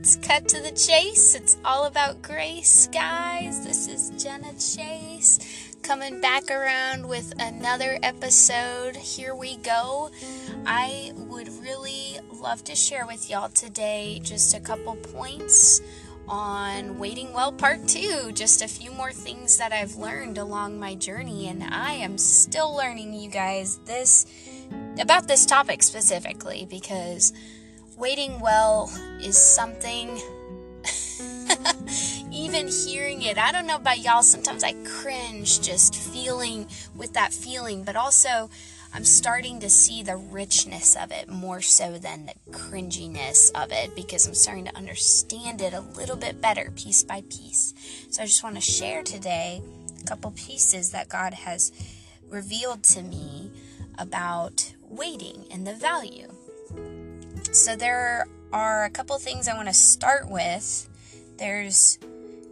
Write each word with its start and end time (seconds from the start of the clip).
It's 0.00 0.16
cut 0.16 0.48
to 0.48 0.62
the 0.62 0.70
chase. 0.70 1.34
It's 1.34 1.58
all 1.62 1.84
about 1.84 2.22
grace, 2.22 2.88
guys. 2.90 3.66
This 3.66 3.86
is 3.86 4.08
Jenna 4.24 4.54
Chase 4.54 5.38
coming 5.82 6.22
back 6.22 6.50
around 6.50 7.06
with 7.06 7.34
another 7.38 7.98
episode. 8.02 8.96
Here 8.96 9.34
we 9.34 9.58
go. 9.58 10.10
I 10.64 11.12
would 11.14 11.48
really 11.60 12.16
love 12.32 12.64
to 12.64 12.74
share 12.74 13.06
with 13.06 13.28
y'all 13.28 13.50
today 13.50 14.20
just 14.22 14.54
a 14.54 14.60
couple 14.60 14.96
points 14.96 15.82
on 16.26 16.98
Waiting 16.98 17.34
Well 17.34 17.52
Part 17.52 17.86
2. 17.86 18.32
Just 18.32 18.62
a 18.62 18.68
few 18.68 18.90
more 18.92 19.12
things 19.12 19.58
that 19.58 19.70
I've 19.70 19.96
learned 19.96 20.38
along 20.38 20.80
my 20.80 20.94
journey, 20.94 21.48
and 21.48 21.62
I 21.62 21.92
am 21.92 22.16
still 22.16 22.74
learning, 22.74 23.12
you 23.12 23.28
guys, 23.28 23.76
this 23.84 24.24
about 24.98 25.28
this 25.28 25.44
topic 25.44 25.82
specifically 25.82 26.66
because 26.70 27.34
waiting 28.00 28.40
well 28.40 28.90
is 29.20 29.36
something 29.36 30.18
even 32.32 32.66
hearing 32.66 33.20
it 33.20 33.36
i 33.36 33.52
don't 33.52 33.66
know 33.66 33.76
about 33.76 33.98
y'all 33.98 34.22
sometimes 34.22 34.64
i 34.64 34.72
cringe 34.84 35.60
just 35.60 35.94
feeling 35.94 36.66
with 36.96 37.12
that 37.12 37.30
feeling 37.30 37.84
but 37.84 37.96
also 37.96 38.48
i'm 38.94 39.04
starting 39.04 39.60
to 39.60 39.68
see 39.68 40.02
the 40.02 40.16
richness 40.16 40.96
of 40.96 41.12
it 41.12 41.28
more 41.28 41.60
so 41.60 41.98
than 41.98 42.24
the 42.24 42.52
cringiness 42.52 43.50
of 43.54 43.70
it 43.70 43.94
because 43.94 44.26
i'm 44.26 44.34
starting 44.34 44.64
to 44.64 44.74
understand 44.74 45.60
it 45.60 45.74
a 45.74 45.80
little 45.80 46.16
bit 46.16 46.40
better 46.40 46.72
piece 46.76 47.02
by 47.02 47.22
piece. 47.28 47.74
So 48.10 48.22
i 48.22 48.26
just 48.26 48.42
want 48.42 48.54
to 48.54 48.62
share 48.62 49.02
today 49.02 49.60
a 50.00 50.04
couple 50.06 50.30
pieces 50.30 50.90
that 50.92 51.10
god 51.10 51.34
has 51.34 51.70
revealed 52.30 52.82
to 52.82 53.02
me 53.02 53.50
about 53.98 54.72
waiting 54.88 55.44
and 55.50 55.66
the 55.66 55.74
value 55.74 56.28
so 57.52 57.74
there 57.74 58.26
are 58.52 58.84
a 58.84 58.90
couple 58.90 59.18
things 59.18 59.48
I 59.48 59.54
want 59.54 59.68
to 59.68 59.74
start 59.74 60.30
with. 60.30 60.88
There's 61.36 61.98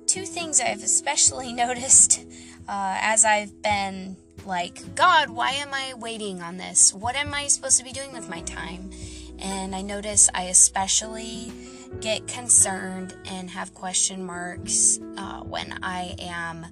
two 0.06 0.24
things 0.24 0.60
I've 0.60 0.82
especially 0.82 1.52
noticed 1.64 2.24
uh, 2.68 2.98
as 3.00 3.24
I've 3.24 3.62
been 3.62 4.16
like, 4.44 4.94
God, 4.94 5.30
why 5.30 5.52
am 5.52 5.72
I 5.72 5.94
waiting 5.94 6.42
on 6.42 6.56
this? 6.56 6.92
What 6.92 7.14
am 7.16 7.32
I 7.32 7.46
supposed 7.46 7.78
to 7.78 7.84
be 7.84 7.92
doing 7.92 8.12
with 8.12 8.28
my 8.28 8.40
time? 8.42 8.90
And 9.38 9.74
I 9.74 9.82
notice 9.82 10.28
I 10.34 10.44
especially 10.44 11.52
get 12.00 12.26
concerned 12.26 13.14
and 13.26 13.50
have 13.50 13.74
question 13.74 14.24
marks 14.24 14.98
uh, 15.16 15.40
when 15.40 15.78
I 15.82 16.16
am 16.18 16.66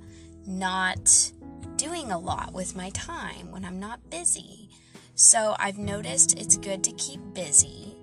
not 0.46 1.32
doing 1.76 2.10
a 2.10 2.18
lot 2.18 2.52
with 2.52 2.74
my 2.74 2.90
time, 2.90 3.50
when 3.50 3.64
I'm 3.64 3.78
not 3.78 4.10
busy. 4.10 4.68
So 5.14 5.54
I've 5.58 5.78
noticed 5.78 6.38
it's 6.38 6.56
good 6.56 6.82
to 6.84 6.92
keep 6.92 7.20
busy 7.32 7.95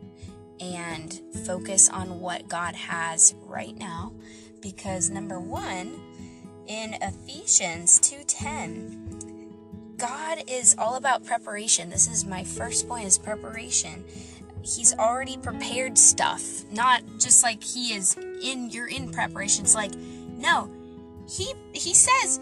and 0.59 1.21
focus 1.45 1.89
on 1.89 2.19
what 2.19 2.47
God 2.47 2.75
has 2.75 3.35
right 3.45 3.77
now 3.77 4.13
because 4.61 5.09
number 5.09 5.39
1 5.39 5.99
in 6.67 6.95
Ephesians 7.01 7.99
2:10 7.99 9.97
God 9.97 10.43
is 10.47 10.75
all 10.77 10.95
about 10.95 11.25
preparation. 11.25 11.89
This 11.89 12.07
is 12.07 12.25
my 12.25 12.43
first 12.43 12.87
point 12.87 13.05
is 13.05 13.17
preparation. 13.17 14.03
He's 14.61 14.93
already 14.93 15.37
prepared 15.37 15.97
stuff, 15.97 16.69
not 16.71 17.03
just 17.19 17.43
like 17.43 17.63
he 17.63 17.93
is 17.93 18.17
in 18.17 18.69
you're 18.69 18.87
in 18.87 19.11
preparation. 19.11 19.63
It's 19.65 19.75
like 19.75 19.93
no. 19.95 20.69
He 21.29 21.53
he 21.73 21.93
says 21.93 22.39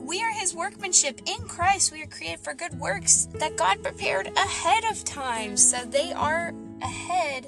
we 0.00 0.22
are 0.22 0.32
his 0.32 0.54
workmanship 0.54 1.20
in 1.26 1.46
Christ. 1.46 1.92
We 1.92 2.02
are 2.02 2.06
created 2.06 2.40
for 2.40 2.54
good 2.54 2.78
works 2.78 3.28
that 3.34 3.56
God 3.56 3.82
prepared 3.82 4.26
ahead 4.36 4.84
of 4.84 5.04
time. 5.04 5.56
So 5.56 5.84
they 5.84 6.12
are 6.12 6.52
ahead 6.82 7.46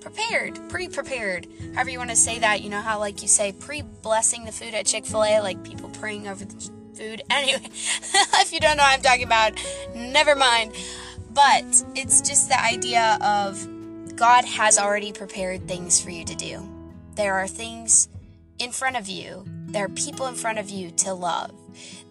prepared, 0.00 0.58
pre 0.68 0.88
prepared, 0.88 1.46
however 1.74 1.90
you 1.90 1.98
want 1.98 2.10
to 2.10 2.16
say 2.16 2.38
that. 2.38 2.60
You 2.62 2.70
know 2.70 2.80
how, 2.80 2.98
like, 2.98 3.22
you 3.22 3.28
say 3.28 3.52
pre 3.52 3.82
blessing 3.82 4.44
the 4.44 4.52
food 4.52 4.74
at 4.74 4.86
Chick 4.86 5.06
fil 5.06 5.24
A, 5.24 5.40
like 5.40 5.64
people 5.64 5.88
praying 5.88 6.28
over 6.28 6.44
the 6.44 6.70
food. 6.94 7.22
Anyway, 7.30 7.60
if 7.64 8.52
you 8.52 8.60
don't 8.60 8.76
know 8.76 8.84
what 8.84 8.94
I'm 8.94 9.02
talking 9.02 9.24
about, 9.24 9.52
never 9.96 10.36
mind. 10.36 10.72
But 11.32 11.64
it's 11.96 12.20
just 12.20 12.48
the 12.48 12.62
idea 12.62 13.18
of 13.20 13.66
God 14.14 14.44
has 14.44 14.78
already 14.78 15.12
prepared 15.12 15.66
things 15.66 16.00
for 16.00 16.10
you 16.10 16.24
to 16.24 16.36
do. 16.36 16.62
There 17.16 17.34
are 17.34 17.48
things 17.48 18.08
in 18.60 18.70
front 18.70 18.96
of 18.96 19.08
you, 19.08 19.44
there 19.74 19.86
are 19.86 19.88
people 19.88 20.26
in 20.26 20.36
front 20.36 20.60
of 20.60 20.70
you 20.70 20.92
to 20.92 21.12
love. 21.12 21.50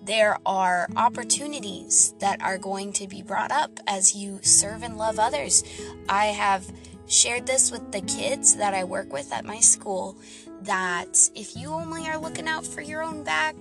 There 0.03 0.37
are 0.45 0.89
opportunities 0.97 2.13
that 2.19 2.41
are 2.41 2.57
going 2.57 2.91
to 2.93 3.07
be 3.07 3.21
brought 3.21 3.51
up 3.51 3.79
as 3.87 4.13
you 4.13 4.39
serve 4.41 4.83
and 4.83 4.97
love 4.97 5.17
others. 5.17 5.63
I 6.09 6.25
have 6.25 6.69
shared 7.07 7.47
this 7.47 7.71
with 7.71 7.93
the 7.93 8.01
kids 8.01 8.57
that 8.57 8.73
I 8.73 8.83
work 8.83 9.13
with 9.13 9.31
at 9.31 9.45
my 9.45 9.61
school 9.61 10.17
that 10.63 11.29
if 11.35 11.55
you 11.55 11.71
only 11.71 12.05
are 12.09 12.17
looking 12.17 12.49
out 12.49 12.65
for 12.65 12.81
your 12.81 13.01
own 13.01 13.23
back, 13.23 13.55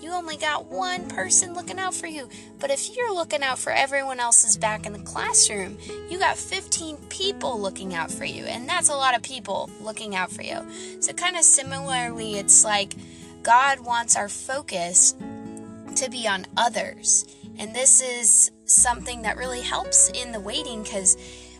you 0.00 0.12
only 0.12 0.36
got 0.36 0.66
one 0.66 1.08
person 1.08 1.52
looking 1.52 1.80
out 1.80 1.92
for 1.92 2.06
you. 2.06 2.28
But 2.60 2.70
if 2.70 2.96
you're 2.96 3.12
looking 3.12 3.42
out 3.42 3.58
for 3.58 3.70
everyone 3.72 4.20
else's 4.20 4.56
back 4.56 4.86
in 4.86 4.92
the 4.92 5.00
classroom, 5.00 5.76
you 6.08 6.20
got 6.20 6.36
15 6.36 6.96
people 7.08 7.60
looking 7.60 7.94
out 7.94 8.12
for 8.12 8.24
you. 8.24 8.44
And 8.44 8.68
that's 8.68 8.88
a 8.88 8.94
lot 8.94 9.16
of 9.16 9.22
people 9.22 9.68
looking 9.80 10.14
out 10.14 10.30
for 10.30 10.42
you. 10.42 10.64
So, 11.00 11.12
kind 11.12 11.36
of 11.36 11.42
similarly, 11.42 12.36
it's 12.38 12.64
like 12.64 12.94
God 13.42 13.80
wants 13.80 14.16
our 14.16 14.28
focus 14.28 15.14
to 15.96 16.08
be 16.10 16.26
on 16.26 16.46
others. 16.56 17.24
And 17.58 17.74
this 17.74 18.00
is 18.00 18.50
something 18.64 19.22
that 19.22 19.36
really 19.36 19.60
helps 19.60 20.10
in 20.10 20.32
the 20.32 20.40
waiting 20.40 20.82
because 20.82 21.16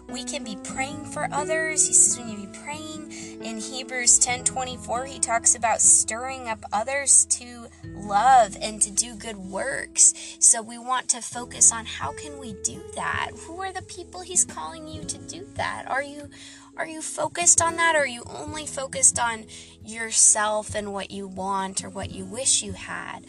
we 0.09 0.25
can 0.25 0.45
be 0.45 0.57
praying 0.65 1.05
for 1.07 1.29
others. 1.33 1.87
He 1.87 1.93
says 1.93 2.19
we 2.19 2.25
need 2.25 2.43
to 2.43 2.47
be 2.49 2.59
praying 2.59 3.01
in 3.43 3.59
Hebrews 3.59 4.19
10:24, 4.19 5.07
he 5.07 5.19
talks 5.19 5.55
about 5.55 5.81
stirring 5.81 6.47
up 6.47 6.63
others 6.75 7.25
to 7.31 7.69
love 7.85 8.55
and 8.61 8.83
to 8.83 8.91
do 8.91 9.15
good 9.15 9.39
works. 9.39 10.13
So 10.39 10.61
we 10.61 10.77
want 10.77 11.09
to 11.11 11.23
focus 11.23 11.73
on 11.73 11.87
how 11.87 12.13
can 12.13 12.39
we 12.39 12.53
do 12.63 12.83
that? 12.97 13.31
Who 13.47 13.63
are 13.63 13.73
the 13.73 13.83
people 13.83 14.21
he's 14.21 14.45
calling 14.45 14.87
you 14.87 15.05
to 15.05 15.17
do 15.17 15.49
that? 15.55 15.87
Are 15.89 16.03
you 16.03 16.29
are 16.77 16.87
you 16.87 17.03
focused 17.03 17.61
on 17.61 17.77
that 17.77 17.95
or 17.95 18.01
are 18.01 18.07
you 18.07 18.23
only 18.27 18.67
focused 18.67 19.19
on 19.19 19.45
yourself 19.85 20.75
and 20.75 20.93
what 20.93 21.11
you 21.11 21.27
want 21.27 21.85
or 21.85 21.91
what 21.91 22.11
you 22.11 22.25
wish 22.25 22.63
you 22.63 22.73
had? 22.73 23.25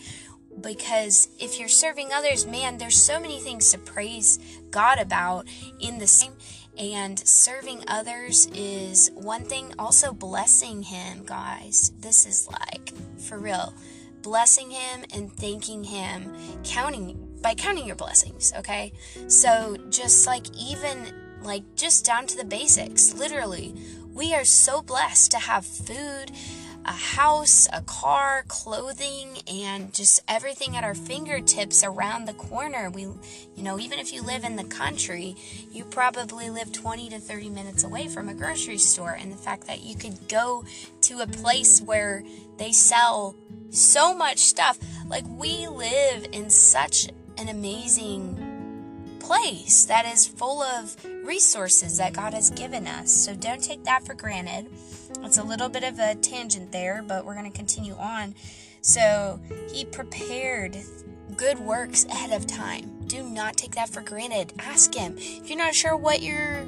because 0.60 1.30
if 1.40 1.60
you're 1.60 1.70
serving 1.70 2.12
others, 2.12 2.46
man, 2.46 2.78
there's 2.78 3.02
so 3.02 3.20
many 3.20 3.40
things 3.40 3.72
to 3.72 3.78
praise 3.78 4.40
God 4.70 5.00
about 5.00 5.48
in 5.80 5.98
the 5.98 6.08
same. 6.08 6.34
And 6.78 7.20
serving 7.20 7.84
others 7.88 8.48
is 8.56 9.12
one 9.14 9.44
thing, 9.44 9.74
also 9.78 10.14
blessing 10.14 10.84
Him, 10.84 11.24
guys. 11.26 11.92
This 12.00 12.26
is 12.26 12.48
like 12.48 12.94
for 13.20 13.38
real. 13.38 13.74
Blessing 14.22 14.72
Him 14.72 15.04
and 15.14 15.32
thanking 15.32 15.84
Him, 15.84 16.34
counting 16.64 17.28
by 17.42 17.56
counting 17.56 17.88
your 17.88 17.96
blessings, 17.96 18.54
okay? 18.58 18.94
So 19.28 19.78
just 19.90 20.28
like 20.28 20.46
even 20.56 21.14
like 21.42 21.64
just 21.76 22.06
down 22.06 22.28
to 22.28 22.38
the 22.38 22.46
basics, 22.46 23.14
literally, 23.14 23.74
we 24.14 24.34
are 24.34 24.46
so 24.46 24.82
blessed 24.82 25.32
to 25.32 25.40
have 25.40 25.66
food 25.66 26.32
a 26.86 26.92
house, 26.92 27.68
a 27.72 27.82
car, 27.82 28.44
clothing, 28.48 29.38
and 29.48 29.94
just 29.94 30.22
everything 30.28 30.76
at 30.76 30.84
our 30.84 30.96
fingertips 30.96 31.84
around 31.84 32.26
the 32.26 32.34
corner. 32.34 32.90
We, 32.90 33.04
you 33.04 33.64
know, 33.64 33.80
even 33.80 34.00
if 34.00 34.12
you 34.12 34.24
live 34.24 34.44
in 34.44 34.56
the 34.56 34.64
country, 34.64 35.36
you 35.72 35.86
probably 35.86 36.50
live 36.50 36.72
20 36.72 37.10
to 37.10 37.20
30 37.20 37.50
minutes 37.50 37.84
away 37.84 38.08
from 38.08 38.30
a 38.30 38.34
grocery 38.34 38.80
store. 38.80 39.12
And 39.12 39.32
the 39.32 39.38
fact 39.38 39.68
that 39.68 39.84
you 39.84 39.96
could 39.96 40.28
go 40.28 40.66
to 41.02 41.20
a 41.20 41.28
place 41.28 41.82
where 41.82 42.24
they 42.58 42.72
sell 42.72 43.36
so 43.70 44.16
much 44.16 44.40
stuff, 44.40 44.80
like 45.08 45.26
we 45.28 45.68
live 45.68 46.26
in 46.32 46.50
such 46.50 47.10
an 47.38 47.48
amazing 47.48 48.51
place 49.32 49.86
that 49.86 50.06
is 50.06 50.28
full 50.28 50.62
of 50.62 50.94
resources 51.24 51.98
that 51.98 52.12
God 52.12 52.34
has 52.34 52.50
given 52.50 52.86
us. 52.86 53.10
So 53.10 53.34
don't 53.34 53.64
take 53.64 53.86
that 53.86 54.06
for 54.06 54.14
granted. 54.14 54.70
It's 55.22 55.38
a 55.38 55.44
little 55.44 55.70
bit 55.70 55.86
of 55.86 56.00
a 56.00 56.16
tangent 56.16 56.74
there, 56.74 57.02
but 57.02 57.24
we're 57.24 57.36
going 57.36 57.50
to 57.50 57.58
continue 57.58 57.94
on. 57.94 58.36
So 58.82 59.40
he 59.72 59.86
prepared 59.86 60.76
good 61.38 61.60
works 61.60 62.04
ahead 62.06 62.34
of 62.34 62.46
time. 62.46 63.08
Do 63.08 63.24
not 63.24 63.56
take 63.56 63.76
that 63.76 63.88
for 63.88 64.02
granted. 64.02 64.52
Ask 64.60 64.94
him. 64.94 65.16
If 65.18 65.50
you're 65.50 65.58
not 65.58 65.76
sure 65.76 65.96
what 65.96 66.22
you're, 66.22 66.66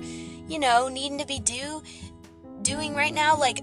you 0.48 0.57
know, 0.57 0.88
needing 0.88 1.18
to 1.18 1.27
be 1.27 1.39
do 1.39 1.81
doing 2.62 2.95
right 2.95 3.13
now, 3.13 3.38
like 3.38 3.60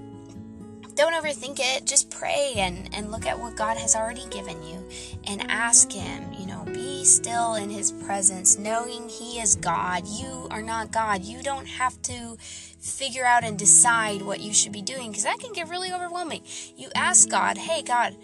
don't 0.94 1.14
overthink 1.14 1.58
it. 1.58 1.86
Just 1.86 2.10
pray 2.10 2.52
and, 2.56 2.94
and 2.94 3.10
look 3.10 3.24
at 3.24 3.38
what 3.38 3.56
God 3.56 3.78
has 3.78 3.96
already 3.96 4.26
given 4.28 4.62
you 4.62 4.86
and 5.26 5.50
ask 5.50 5.90
Him, 5.90 6.30
you 6.34 6.46
know, 6.46 6.59
still 7.04 7.54
in 7.54 7.70
His 7.70 7.92
presence, 7.92 8.58
knowing 8.58 9.08
He 9.08 9.40
is 9.40 9.56
God. 9.56 10.06
You 10.06 10.48
are 10.50 10.62
not 10.62 10.92
God. 10.92 11.24
You 11.24 11.42
don't 11.42 11.66
have 11.66 12.00
to 12.02 12.36
figure 12.38 13.24
out 13.24 13.44
and 13.44 13.58
decide 13.58 14.22
what 14.22 14.40
you 14.40 14.52
should 14.52 14.72
be 14.72 14.82
doing 14.82 15.10
because 15.10 15.24
that 15.24 15.38
can 15.38 15.52
get 15.52 15.68
really 15.68 15.92
overwhelming. 15.92 16.42
You 16.76 16.88
ask 16.94 17.28
God, 17.28 17.58
hey, 17.58 17.82
God, 17.82 18.16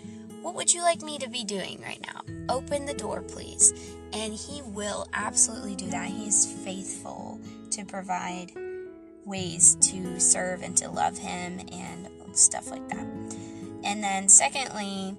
what 0.43 0.55
would 0.55 0.73
you 0.73 0.83
like 0.83 1.03
me 1.03 1.19
to 1.19 1.29
be 1.29 1.45
doing 1.45 1.81
right 1.83 2.01
now? 2.01 2.23
Open 2.49 2.87
the 2.87 2.95
door, 2.95 3.23
please. 3.23 3.73
And 4.13 4.33
He 4.33 4.63
will 4.63 5.07
absolutely 5.13 5.75
do 5.75 5.89
that. 5.91 6.09
He 6.09 6.27
is 6.27 6.47
faithful 6.65 7.41
to 7.71 7.85
provide 7.85 8.53
ways 9.25 9.77
to 9.81 10.21
serve 10.21 10.63
and 10.63 10.77
to 10.77 10.89
love 10.89 11.19
Him 11.19 11.61
and 11.73 12.09
stuff 12.33 12.71
like 12.71 12.89
that. 12.89 13.07
And 13.85 14.03
then, 14.03 14.29
secondly, 14.29 15.17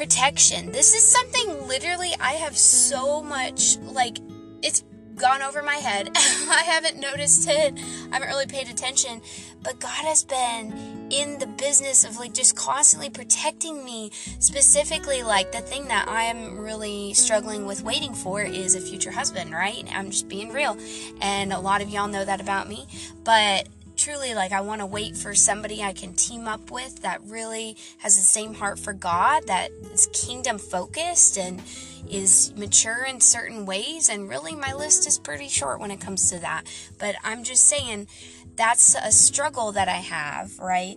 protection. 0.00 0.72
This 0.72 0.94
is 0.94 1.06
something 1.06 1.68
literally 1.68 2.14
I 2.18 2.32
have 2.32 2.56
so 2.56 3.22
much, 3.22 3.76
like, 3.80 4.16
it's 4.62 4.82
gone 5.16 5.42
over 5.42 5.62
my 5.62 5.74
head. 5.74 6.08
I 6.16 6.62
haven't 6.64 6.98
noticed 6.98 7.46
it. 7.46 7.74
I 8.10 8.14
haven't 8.14 8.28
really 8.28 8.46
paid 8.46 8.70
attention. 8.70 9.20
But 9.62 9.78
God 9.78 10.06
has 10.06 10.24
been 10.24 11.08
in 11.10 11.38
the 11.38 11.46
business 11.46 12.04
of 12.04 12.16
like 12.16 12.32
just 12.32 12.56
constantly 12.56 13.10
protecting 13.10 13.84
me. 13.84 14.10
Specifically, 14.38 15.22
like 15.22 15.52
the 15.52 15.60
thing 15.60 15.86
that 15.88 16.08
I'm 16.08 16.58
really 16.58 17.12
struggling 17.12 17.66
with 17.66 17.82
waiting 17.82 18.14
for 18.14 18.40
is 18.40 18.74
a 18.76 18.80
future 18.80 19.10
husband, 19.10 19.52
right? 19.52 19.84
I'm 19.92 20.10
just 20.10 20.30
being 20.30 20.50
real. 20.50 20.78
And 21.20 21.52
a 21.52 21.60
lot 21.60 21.82
of 21.82 21.90
y'all 21.90 22.08
know 22.08 22.24
that 22.24 22.40
about 22.40 22.70
me. 22.70 22.86
But 23.22 23.68
truly 24.00 24.34
like 24.34 24.52
I 24.52 24.62
want 24.62 24.80
to 24.80 24.86
wait 24.86 25.14
for 25.14 25.34
somebody 25.34 25.82
I 25.82 25.92
can 25.92 26.14
team 26.14 26.48
up 26.48 26.70
with 26.70 27.02
that 27.02 27.20
really 27.24 27.76
has 27.98 28.16
the 28.16 28.24
same 28.24 28.54
heart 28.54 28.78
for 28.78 28.94
God, 28.94 29.46
that 29.46 29.70
is 29.92 30.08
kingdom 30.12 30.58
focused 30.58 31.36
and 31.36 31.62
is 32.08 32.54
mature 32.56 33.04
in 33.04 33.20
certain 33.20 33.66
ways. 33.66 34.08
And 34.08 34.28
really, 34.28 34.54
my 34.54 34.72
list 34.72 35.06
is 35.06 35.18
pretty 35.18 35.48
short 35.48 35.80
when 35.80 35.90
it 35.90 36.00
comes 36.00 36.30
to 36.30 36.38
that. 36.38 36.64
But 36.98 37.16
I'm 37.22 37.44
just 37.44 37.68
saying 37.68 38.08
that's 38.56 38.94
a 38.94 39.12
struggle 39.12 39.72
that 39.72 39.88
I 39.88 39.96
have, 39.96 40.58
right? 40.58 40.96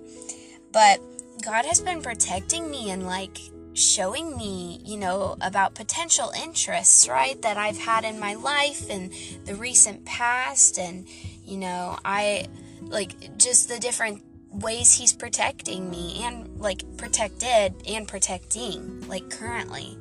But 0.71 0.99
God 1.43 1.65
has 1.65 1.81
been 1.81 2.01
protecting 2.01 2.71
me 2.71 2.89
and 2.89 3.05
like 3.05 3.37
showing 3.73 4.37
me, 4.37 4.81
you 4.85 4.97
know, 4.97 5.35
about 5.41 5.75
potential 5.75 6.31
interests, 6.41 7.09
right, 7.09 7.41
that 7.41 7.57
I've 7.57 7.77
had 7.77 8.05
in 8.05 8.19
my 8.19 8.35
life 8.35 8.89
and 8.89 9.11
the 9.45 9.55
recent 9.55 10.05
past. 10.05 10.79
And, 10.79 11.05
you 11.43 11.57
know, 11.57 11.97
I 12.05 12.47
like 12.89 13.37
just 13.37 13.69
the 13.69 13.79
different 13.79 14.23
ways 14.51 14.93
he's 14.93 15.13
protecting 15.13 15.89
me 15.89 16.21
and 16.23 16.59
like 16.59 16.83
protected 16.97 17.73
and 17.87 18.07
protecting 18.07 19.07
like 19.07 19.29
currently. 19.29 19.97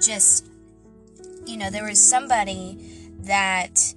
Just 0.00 0.46
you 1.44 1.56
know 1.56 1.70
there 1.70 1.84
was 1.84 2.02
somebody 2.02 2.78
that 3.20 3.94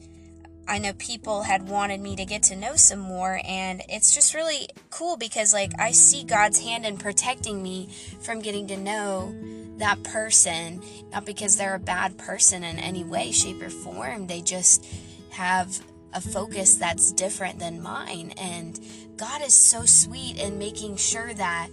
I 0.68 0.78
know 0.78 0.94
people 0.94 1.42
had 1.42 1.68
wanted 1.68 2.00
me 2.00 2.16
to 2.16 2.26
get 2.26 2.44
to 2.44 2.56
know 2.56 2.76
some 2.76 3.00
more 3.00 3.42
and 3.44 3.82
it's 3.90 4.14
just 4.14 4.34
really 4.34 4.68
cool 4.92 5.18
because 5.18 5.54
like 5.54 5.72
I 5.80 5.92
see 5.92 6.24
God's 6.24 6.60
hand 6.60 6.86
in 6.86 6.98
protecting 6.98 7.62
me 7.62 7.90
from 8.22 8.40
getting 8.40 8.68
to 8.68 8.78
know 8.78 9.36
that 9.78 10.04
person 10.04 10.84
not 11.12 11.26
because 11.26 11.58
they're 11.58 11.76
a 11.76 11.80
bad 11.80 12.18
person 12.18 12.64
in 12.64 12.78
any 12.78 13.04
way 13.04 13.32
shape 13.32 13.62
or 13.62 13.70
form. 13.70 14.28
They 14.28 14.42
just 14.42 14.86
have 15.32 15.80
a 16.14 16.22
focus 16.22 16.76
that's 16.76 17.12
different 17.12 17.60
than 17.60 17.82
mine. 17.82 18.34
And 18.38 18.80
God 19.18 19.42
is 19.42 19.54
so 19.54 19.86
sweet 19.86 20.40
in 20.40 20.58
making 20.58 20.98
sure 20.98 21.34
that 21.34 21.70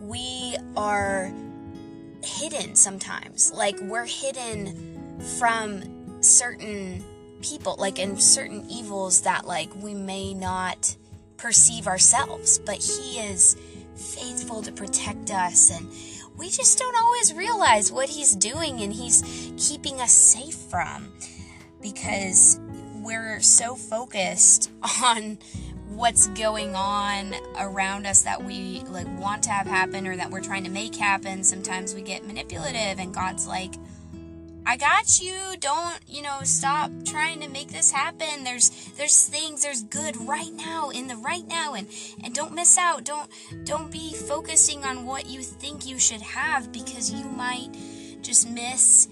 we 0.00 0.56
are 0.76 1.32
hidden 2.22 2.74
sometimes. 2.74 3.52
Like 3.52 3.76
we're 3.80 4.06
hidden 4.06 5.18
from 5.38 6.22
certain 6.22 7.04
people, 7.42 7.76
like 7.78 7.98
in 7.98 8.16
certain 8.18 8.68
evils 8.68 9.22
that 9.22 9.46
like 9.46 9.74
we 9.76 9.94
may 9.94 10.34
not 10.34 10.96
perceive 11.36 11.86
ourselves, 11.86 12.58
but 12.58 12.76
He 12.76 13.18
is 13.18 13.56
faithful 13.94 14.62
to 14.62 14.72
protect 14.72 15.30
us 15.30 15.70
and 15.70 15.86
we 16.40 16.48
just 16.48 16.78
don't 16.78 16.96
always 16.96 17.34
realize 17.34 17.92
what 17.92 18.08
he's 18.08 18.34
doing 18.34 18.80
and 18.80 18.94
he's 18.94 19.52
keeping 19.58 20.00
us 20.00 20.10
safe 20.10 20.54
from 20.54 21.12
because 21.82 22.58
we're 23.10 23.40
so 23.40 23.74
focused 23.74 24.70
on 25.02 25.36
what's 25.88 26.28
going 26.28 26.76
on 26.76 27.34
around 27.58 28.06
us 28.06 28.22
that 28.22 28.42
we 28.42 28.82
like 28.86 29.08
want 29.18 29.42
to 29.42 29.50
have 29.50 29.66
happen 29.66 30.06
or 30.06 30.16
that 30.16 30.30
we're 30.30 30.40
trying 30.40 30.62
to 30.62 30.70
make 30.70 30.94
happen. 30.94 31.42
Sometimes 31.42 31.92
we 31.92 32.02
get 32.02 32.24
manipulative 32.24 33.00
and 33.00 33.12
god's 33.12 33.48
like 33.48 33.74
i 34.64 34.76
got 34.76 35.20
you. 35.20 35.34
Don't 35.58 35.98
you 36.06 36.22
know 36.22 36.38
stop 36.44 36.92
trying 37.04 37.40
to 37.40 37.48
make 37.48 37.72
this 37.72 37.90
happen. 37.90 38.44
There's 38.44 38.70
there's 38.96 39.26
things 39.26 39.62
there's 39.62 39.82
good 39.82 40.16
right 40.28 40.52
now 40.52 40.90
in 40.90 41.08
the 41.08 41.16
right 41.16 41.46
now. 41.48 41.74
And 41.74 41.88
and 42.22 42.32
don't 42.32 42.54
miss 42.54 42.78
out. 42.78 43.02
Don't 43.02 43.28
don't 43.64 43.90
be 43.90 44.14
focusing 44.14 44.84
on 44.84 45.04
what 45.04 45.26
you 45.26 45.42
think 45.42 45.84
you 45.84 45.98
should 45.98 46.22
have 46.22 46.70
because 46.70 47.10
you 47.10 47.24
might 47.24 47.70
just 48.22 48.48
miss 48.48 49.08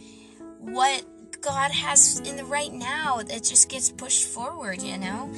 what 0.61 1.05
God 1.41 1.71
has 1.71 2.21
in 2.21 2.37
the 2.37 2.45
right 2.45 2.73
now. 2.73 3.19
It 3.19 3.45
just 3.45 3.69
gets 3.69 3.91
pushed 3.91 4.27
forward, 4.27 4.83
you 4.83 4.99
know? 4.99 5.33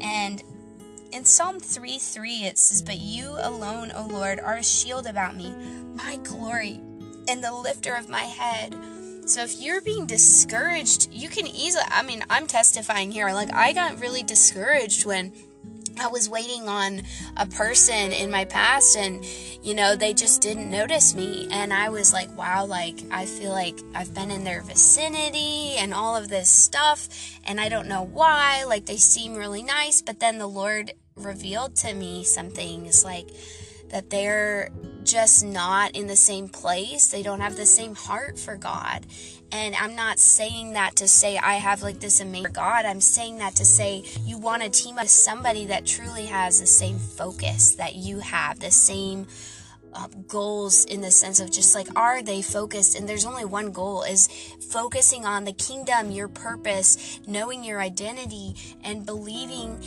And 0.00 0.42
in 1.12 1.24
Psalm 1.24 1.60
3 1.60 1.98
3, 1.98 2.30
it 2.44 2.58
says, 2.58 2.82
But 2.82 2.98
you 2.98 3.36
alone, 3.38 3.92
O 3.94 4.06
Lord, 4.06 4.40
are 4.40 4.56
a 4.56 4.62
shield 4.62 5.06
about 5.06 5.36
me, 5.36 5.54
my 5.94 6.16
glory, 6.24 6.80
and 7.28 7.44
the 7.44 7.52
lifter 7.52 7.94
of 7.94 8.08
my 8.08 8.22
head. 8.22 8.74
So 9.26 9.42
if 9.42 9.60
you're 9.60 9.80
being 9.80 10.06
discouraged, 10.06 11.12
you 11.12 11.28
can 11.28 11.46
easily, 11.46 11.84
I 11.88 12.02
mean, 12.02 12.24
I'm 12.28 12.46
testifying 12.46 13.12
here. 13.12 13.30
Like, 13.32 13.52
I 13.52 13.72
got 13.72 14.00
really 14.00 14.22
discouraged 14.22 15.06
when 15.06 15.32
I 16.00 16.08
was 16.08 16.28
waiting 16.28 16.68
on 16.68 17.02
a 17.36 17.46
person 17.46 18.12
in 18.12 18.30
my 18.30 18.44
past 18.44 18.96
and 18.96 19.24
you 19.62 19.74
know 19.74 19.96
they 19.96 20.14
just 20.14 20.40
didn't 20.40 20.70
notice 20.70 21.14
me. 21.14 21.48
And 21.50 21.72
I 21.72 21.88
was 21.88 22.12
like 22.12 22.34
wow 22.36 22.64
like 22.64 23.00
I 23.10 23.26
feel 23.26 23.50
like 23.50 23.78
I've 23.94 24.14
been 24.14 24.30
in 24.30 24.44
their 24.44 24.62
vicinity 24.62 25.76
and 25.78 25.94
all 25.94 26.16
of 26.16 26.28
this 26.28 26.50
stuff. 26.50 27.08
And 27.44 27.60
I 27.60 27.68
don't 27.68 27.88
know 27.88 28.02
why 28.02 28.64
like 28.64 28.86
they 28.86 28.96
seem 28.96 29.34
really 29.34 29.62
nice. 29.62 30.02
But 30.02 30.20
then 30.20 30.38
the 30.38 30.46
Lord 30.46 30.92
revealed 31.16 31.76
to 31.76 31.92
me 31.94 32.24
some 32.24 32.50
things 32.50 33.04
like 33.04 33.28
that 33.90 34.10
they're 34.10 34.70
just 35.04 35.44
not 35.44 35.96
in 35.96 36.06
the 36.06 36.16
same 36.16 36.48
place. 36.48 37.08
They 37.08 37.22
don't 37.22 37.40
have 37.40 37.56
the 37.56 37.66
same 37.66 37.94
heart 37.94 38.38
for 38.38 38.56
God. 38.56 39.06
And 39.50 39.74
I'm 39.74 39.94
not 39.94 40.18
saying 40.18 40.72
that 40.72 40.96
to 40.96 41.08
say 41.08 41.36
I 41.36 41.54
have 41.54 41.82
like 41.82 42.00
this 42.00 42.20
amazing 42.20 42.52
God. 42.52 42.86
I'm 42.86 43.00
saying 43.00 43.38
that 43.38 43.54
to 43.56 43.64
say 43.64 44.04
you 44.24 44.38
want 44.38 44.62
to 44.62 44.70
team 44.70 44.96
up 44.96 45.04
with 45.04 45.10
somebody 45.10 45.66
that 45.66 45.84
truly 45.84 46.26
has 46.26 46.60
the 46.60 46.66
same 46.66 46.98
focus 46.98 47.74
that 47.74 47.94
you 47.94 48.20
have, 48.20 48.60
the 48.60 48.70
same 48.70 49.26
uh, 49.94 50.08
goals 50.26 50.84
in 50.86 51.00
the 51.00 51.10
sense 51.10 51.38
of 51.40 51.50
just 51.50 51.74
like 51.74 51.88
are 51.96 52.22
they 52.22 52.40
focused 52.40 52.96
and 52.96 53.08
there's 53.08 53.26
only 53.26 53.44
one 53.44 53.70
goal 53.72 54.02
is 54.02 54.26
focusing 54.70 55.26
on 55.26 55.44
the 55.44 55.52
kingdom 55.52 56.10
your 56.10 56.28
purpose 56.28 57.20
knowing 57.26 57.62
your 57.62 57.80
identity 57.80 58.54
and 58.82 59.04
believing 59.04 59.78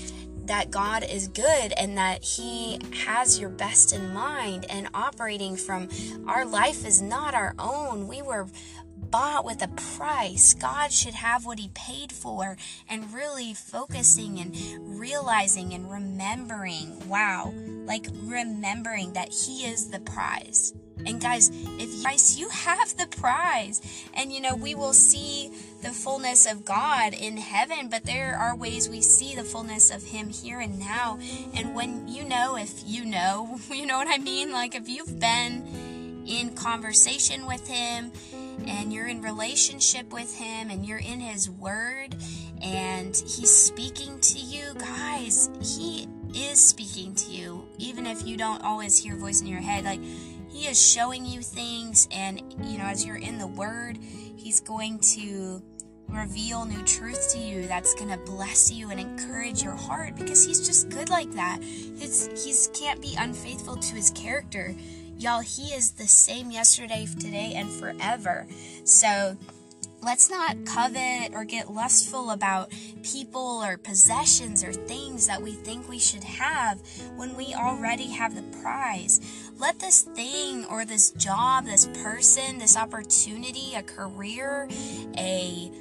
that 0.47 0.71
God 0.71 1.03
is 1.03 1.27
good 1.27 1.73
and 1.73 1.97
that 1.97 2.23
He 2.23 2.79
has 3.05 3.39
your 3.39 3.49
best 3.49 3.93
in 3.93 4.13
mind 4.13 4.65
and 4.69 4.87
operating 4.93 5.55
from 5.55 5.89
our 6.27 6.45
life 6.45 6.85
is 6.85 7.01
not 7.01 7.33
our 7.33 7.55
own. 7.59 8.07
We 8.07 8.21
were 8.21 8.47
bought 8.95 9.45
with 9.45 9.61
a 9.61 9.67
price. 9.67 10.53
God 10.53 10.91
should 10.91 11.13
have 11.13 11.45
what 11.45 11.59
He 11.59 11.69
paid 11.69 12.11
for, 12.11 12.57
and 12.89 13.13
really 13.13 13.53
focusing 13.53 14.39
and 14.39 14.55
realizing 14.99 15.73
and 15.73 15.91
remembering 15.91 17.07
wow, 17.07 17.53
like 17.85 18.07
remembering 18.23 19.13
that 19.13 19.29
He 19.31 19.65
is 19.65 19.89
the 19.89 19.99
prize. 19.99 20.73
And 21.05 21.21
guys, 21.21 21.51
if 21.77 21.95
you 22.37 22.49
have 22.49 22.97
the 22.97 23.07
prize. 23.07 23.81
And 24.13 24.31
you 24.31 24.41
know, 24.41 24.55
we 24.55 24.75
will 24.75 24.93
see 24.93 25.51
the 25.81 25.89
fullness 25.89 26.45
of 26.45 26.65
God 26.65 27.13
in 27.13 27.37
heaven, 27.37 27.89
but 27.89 28.05
there 28.05 28.35
are 28.35 28.55
ways 28.55 28.89
we 28.89 29.01
see 29.01 29.35
the 29.35 29.43
fullness 29.43 29.91
of 29.91 30.03
Him 30.03 30.29
here 30.29 30.59
and 30.59 30.79
now. 30.79 31.19
And 31.53 31.75
when 31.75 32.07
you 32.07 32.23
know, 32.23 32.57
if 32.57 32.83
you 32.85 33.05
know, 33.05 33.59
you 33.69 33.85
know 33.85 33.97
what 33.97 34.07
I 34.09 34.17
mean? 34.17 34.51
Like 34.51 34.75
if 34.75 34.87
you've 34.87 35.19
been 35.19 36.23
in 36.27 36.55
conversation 36.55 37.45
with 37.45 37.67
Him 37.67 38.11
and 38.67 38.93
you're 38.93 39.07
in 39.07 39.21
relationship 39.21 40.11
with 40.11 40.37
Him 40.37 40.69
and 40.69 40.85
you're 40.85 40.97
in 40.97 41.19
His 41.19 41.49
Word 41.49 42.15
and 42.61 43.15
He's 43.15 43.55
speaking 43.55 44.19
to 44.19 44.39
you, 44.39 44.73
guys, 44.75 45.49
He 45.61 46.07
is 46.33 46.59
speaking 46.59 47.15
to 47.15 47.31
you, 47.31 47.67
even 47.77 48.05
if 48.05 48.25
you 48.25 48.37
don't 48.37 48.61
always 48.63 48.97
hear 48.97 49.15
voice 49.15 49.41
in 49.41 49.47
your 49.47 49.61
head. 49.61 49.85
Like, 49.85 50.01
he 50.55 50.67
is 50.67 50.81
showing 50.81 51.25
you 51.25 51.41
things, 51.41 52.07
and 52.11 52.41
you 52.63 52.77
know, 52.77 52.85
as 52.85 53.05
you're 53.05 53.17
in 53.17 53.37
the 53.37 53.47
Word, 53.47 53.97
He's 54.37 54.61
going 54.61 54.99
to 54.99 55.61
reveal 56.07 56.65
new 56.65 56.81
truth 56.83 57.33
to 57.33 57.39
you 57.39 57.67
that's 57.67 57.93
going 57.95 58.09
to 58.09 58.17
bless 58.31 58.71
you 58.71 58.89
and 58.91 58.99
encourage 58.99 59.63
your 59.63 59.73
heart 59.73 60.15
because 60.15 60.45
he's 60.45 60.65
just 60.65 60.89
good 60.89 61.09
like 61.09 61.31
that. 61.31 61.61
He's 61.61 62.27
he's 62.43 62.69
can't 62.73 63.01
be 63.01 63.15
unfaithful 63.17 63.75
to 63.75 63.95
his 63.95 64.11
character. 64.11 64.75
Y'all, 65.17 65.41
he 65.41 65.73
is 65.73 65.91
the 65.91 66.07
same 66.07 66.51
yesterday, 66.51 67.05
today 67.05 67.53
and 67.55 67.69
forever. 67.69 68.45
So, 68.83 69.37
Let's 70.05 70.29
not 70.29 70.67
covet 70.67 71.33
or 71.33 71.45
get 71.45 71.71
lustful 71.71 72.29
about 72.29 72.71
people 73.01 73.63
or 73.63 73.75
possessions 73.75 74.63
or 74.63 74.71
things 74.71 75.25
that 75.25 75.41
we 75.41 75.53
think 75.53 75.89
we 75.89 75.97
should 75.97 76.23
have 76.23 76.79
when 77.15 77.35
we 77.35 77.55
already 77.55 78.11
have 78.11 78.35
the 78.35 78.43
prize. 78.61 79.19
Let 79.57 79.79
this 79.79 80.01
thing 80.01 80.65
or 80.65 80.85
this 80.85 81.09
job, 81.09 81.65
this 81.65 81.87
person, 82.03 82.59
this 82.59 82.77
opportunity, 82.77 83.73
a 83.73 83.81
career, 83.81 84.69
a 85.17 85.71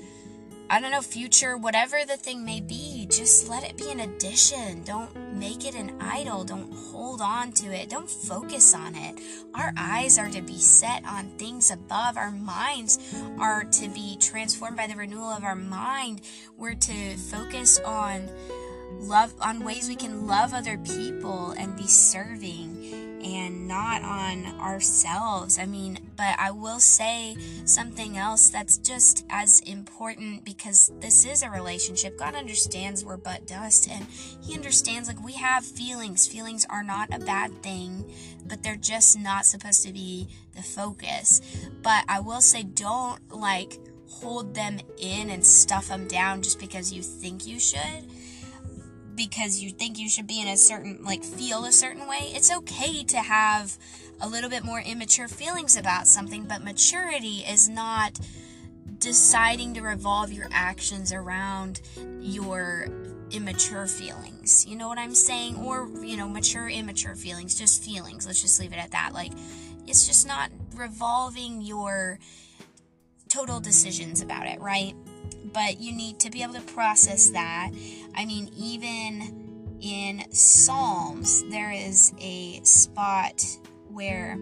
I 0.71 0.81
don't 0.81 0.91
know, 0.91 1.03
future, 1.03 1.59
whatever 1.59 1.99
the 2.07 2.17
thing 2.17 2.47
may 2.47 2.61
be, 2.61 2.94
just 3.05 3.49
let 3.49 3.65
it 3.65 3.77
be 3.77 3.91
an 3.91 4.01
addition. 4.01 4.83
Don't 4.85 5.35
make 5.35 5.67
it 5.67 5.75
an 5.75 5.97
idol. 6.01 6.45
Don't 6.45 6.73
hold 6.73 7.21
on 7.21 7.53
to 7.53 7.67
it. 7.67 7.89
Don't 7.89 8.09
focus 8.09 8.75
on 8.75 8.95
it. 8.95 9.21
Our 9.55 9.73
eyes 9.77 10.19
are 10.19 10.31
to 10.31 10.43
be 10.43 10.59
set 10.59 11.05
on 11.05 11.29
things 11.39 11.71
above. 11.71 12.17
Our 12.17 12.31
minds 12.31 12.99
are 13.39 13.65
to 13.65 13.89
be 13.89 14.17
transformed 14.19 14.77
by 14.77 14.87
the 14.87 14.97
renewal 14.97 15.31
of 15.31 15.45
our 15.45 15.57
mind. 15.57 16.23
We're 16.57 16.75
to 16.75 17.17
focus 17.17 17.79
on 17.81 18.29
love 19.01 19.35
on 19.41 19.65
ways 19.65 19.89
we 19.89 19.97
can 19.97 20.27
love 20.27 20.55
other 20.55 20.79
people 20.79 21.51
and 21.53 21.77
be 21.77 21.87
serving 21.87 23.04
and 23.25 23.67
not 23.67 24.03
on 24.03 24.61
ourselves. 24.61 25.59
I 25.59 25.65
mean, 25.65 25.99
but 26.17 26.39
I 26.39 26.51
will 26.51 26.79
say 26.79 27.37
something 27.65 28.19
else 28.19 28.51
that's 28.51 28.77
just 28.79 29.25
as 29.31 29.61
important 29.61 30.45
because 30.45 30.93
this 31.01 31.25
is 31.25 31.43
a 31.43 31.51
relationship. 31.51 32.19
God 32.19 32.35
understands 32.35 33.05
we're 33.05 33.17
but 33.17 33.47
dust 33.47 33.89
and 33.91 34.07
He 34.43 34.55
understands 34.55 35.09
like 35.09 35.25
we 35.25 35.33
have 35.33 35.65
feelings. 35.65 36.27
Feelings 36.27 36.67
are 36.69 36.85
not 36.85 37.15
a 37.15 37.19
bad 37.19 37.63
thing, 37.63 38.05
but 38.47 38.63
they're 38.63 38.77
just 38.77 39.19
not 39.19 39.47
supposed 39.47 39.83
to 39.85 39.93
be 39.93 40.29
the 40.55 40.63
focus. 40.63 41.41
But 41.83 42.05
I 42.09 42.21
will 42.21 42.43
say, 42.43 42.63
don't 42.63 43.21
like 43.33 43.79
hold 44.09 44.55
them 44.55 44.79
in 44.99 45.31
and 45.31 45.45
stuff 45.45 45.89
them 45.89 46.07
down 46.07 46.43
just 46.43 46.61
because 46.61 46.93
you 46.93 47.03
think 47.03 47.47
you 47.47 47.59
should 47.59 48.05
because 49.15 49.61
you 49.61 49.71
think 49.71 49.99
you 49.99 50.09
should 50.09 50.27
be 50.27 50.41
in 50.41 50.49
a 50.49 50.57
certain 50.57 50.99
like 51.03 51.23
feel 51.23 51.65
a 51.65 51.73
certain 51.73 52.07
way 52.09 52.31
it's 52.35 52.53
okay 52.53 53.05
to 53.05 53.19
have 53.19 53.77
a 54.21 54.29
little 54.29 54.51
bit 54.51 54.65
more 54.65 54.81
immature 54.81 55.29
feelings 55.29 55.77
about 55.77 56.07
something 56.07 56.45
but 56.45 56.63
maturity 56.63 57.45
is 57.49 57.69
not 57.69 58.19
deciding 58.99 59.75
to 59.75 59.83
revolve 59.83 60.33
your 60.33 60.49
actions 60.51 61.13
around 61.13 61.83
your 62.21 62.87
immature 63.31 63.87
feelings. 63.87 64.65
You 64.67 64.77
know 64.77 64.89
what 64.89 64.99
i'm 64.99 65.15
saying? 65.15 65.57
Or 65.57 65.89
you 66.03 66.17
know 66.17 66.29
mature 66.29 66.69
immature 66.69 67.15
feelings 67.15 67.59
just 67.59 67.83
feelings. 67.83 68.27
Let's 68.27 68.41
just 68.41 68.61
leave 68.61 68.73
it 68.73 68.79
at 68.79 68.93
that. 68.93 69.11
Like 69.13 69.33
it's 69.87 70.07
just 70.07 70.27
not 70.27 70.51
revolving 70.75 71.61
your 71.61 72.19
total 73.29 73.61
decisions 73.61 74.23
about 74.23 74.47
it 74.47 74.61
right 74.61 74.95
but 75.53 75.81
you 75.81 75.93
need 75.93 76.19
to 76.21 76.31
be 76.31 76.43
able 76.43 76.55
to 76.55 76.61
process 76.61 77.31
that. 77.31 77.71
I 78.15 78.25
mean, 78.25 78.51
even 78.57 79.77
in 79.81 80.25
Psalms, 80.31 81.45
there 81.51 81.71
is 81.71 82.13
a 82.19 82.61
spot 82.63 83.45
where 83.89 84.39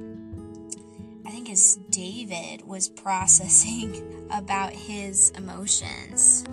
I 1.27 1.31
think 1.31 1.49
it's 1.49 1.77
David 1.77 2.67
was 2.67 2.89
processing 2.89 4.27
about 4.31 4.73
his 4.73 5.31
emotions. 5.31 6.45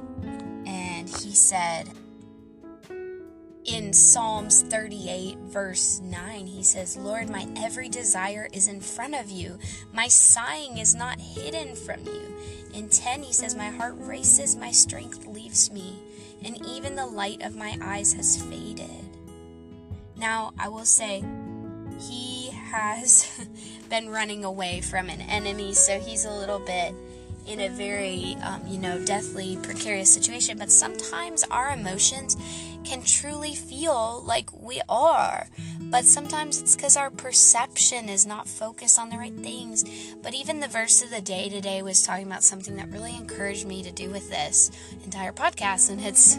And 0.66 1.10
he 1.10 1.34
said, 1.34 1.90
in 3.66 3.94
Psalms 3.94 4.62
38, 4.64 5.38
verse 5.40 6.00
9, 6.00 6.48
he 6.48 6.64
says, 6.64 6.98
Lord, 6.98 7.30
my 7.30 7.48
every 7.58 7.90
desire 7.90 8.48
is 8.54 8.68
in 8.68 8.80
front 8.80 9.16
of 9.16 9.30
you. 9.30 9.60
My 9.94 10.08
sighing 10.08 10.78
is 10.78 10.96
not 10.96 11.20
hidden 11.20 11.76
from 11.76 12.06
you. 12.06 12.36
In 12.74 12.90
10, 12.90 13.24
he 13.24 13.34
says, 13.34 13.56
My 13.56 13.70
heart 13.70 13.96
races, 13.98 14.56
my 14.56 14.72
strength 14.72 15.26
leaves 15.28 15.72
me, 15.72 16.00
and 16.44 16.66
even 16.66 16.96
the 16.96 17.06
light 17.06 17.42
of 17.42 17.56
my 17.56 17.78
eyes 17.82 18.14
has 18.14 18.42
faded. 18.42 18.90
Now, 20.16 20.54
I 20.58 20.70
will 20.70 20.86
say, 20.86 21.24
he 22.00 22.52
has 22.52 23.48
been 23.90 24.10
running 24.10 24.46
away 24.46 24.82
from 24.82 25.10
an 25.10 25.22
enemy, 25.22 25.74
so 25.74 26.00
he's 26.00 26.26
a 26.26 26.32
little 26.32 26.60
bit 26.60 26.94
in 27.50 27.60
a 27.62 27.70
very, 27.70 28.38
um, 28.44 28.62
you 28.68 28.78
know, 28.78 29.04
deathly 29.04 29.58
precarious 29.64 30.14
situation. 30.14 30.58
But 30.58 30.72
sometimes 30.72 31.44
our 31.46 31.72
emotions 31.72 32.38
can 32.86 33.02
truly 33.04 33.56
feel 33.56 34.24
like 34.26 34.50
we 34.62 34.82
are. 34.88 35.48
But 35.82 36.06
sometimes 36.06 36.62
it's 36.62 36.76
because 36.76 36.96
our 36.96 37.10
perception 37.10 38.08
is 38.08 38.28
not 38.28 38.48
focused 38.48 39.00
on 39.00 39.10
the 39.10 39.18
right 39.18 39.36
things. 39.36 39.84
But 40.22 40.36
even 40.36 40.60
the 40.60 40.68
verse 40.68 41.02
of 41.02 41.10
the 41.10 41.22
day 41.22 41.50
today 41.50 41.82
was 41.82 42.04
talking 42.04 42.28
about 42.28 42.44
something 42.44 42.76
that 42.78 42.90
really 42.90 43.16
encouraged 43.16 43.66
me 43.66 43.82
to 43.82 43.92
do 43.92 44.10
with 44.12 44.30
this 44.30 44.70
entire 45.04 45.34
podcast. 45.34 45.90
And 45.90 46.00
it's 46.00 46.38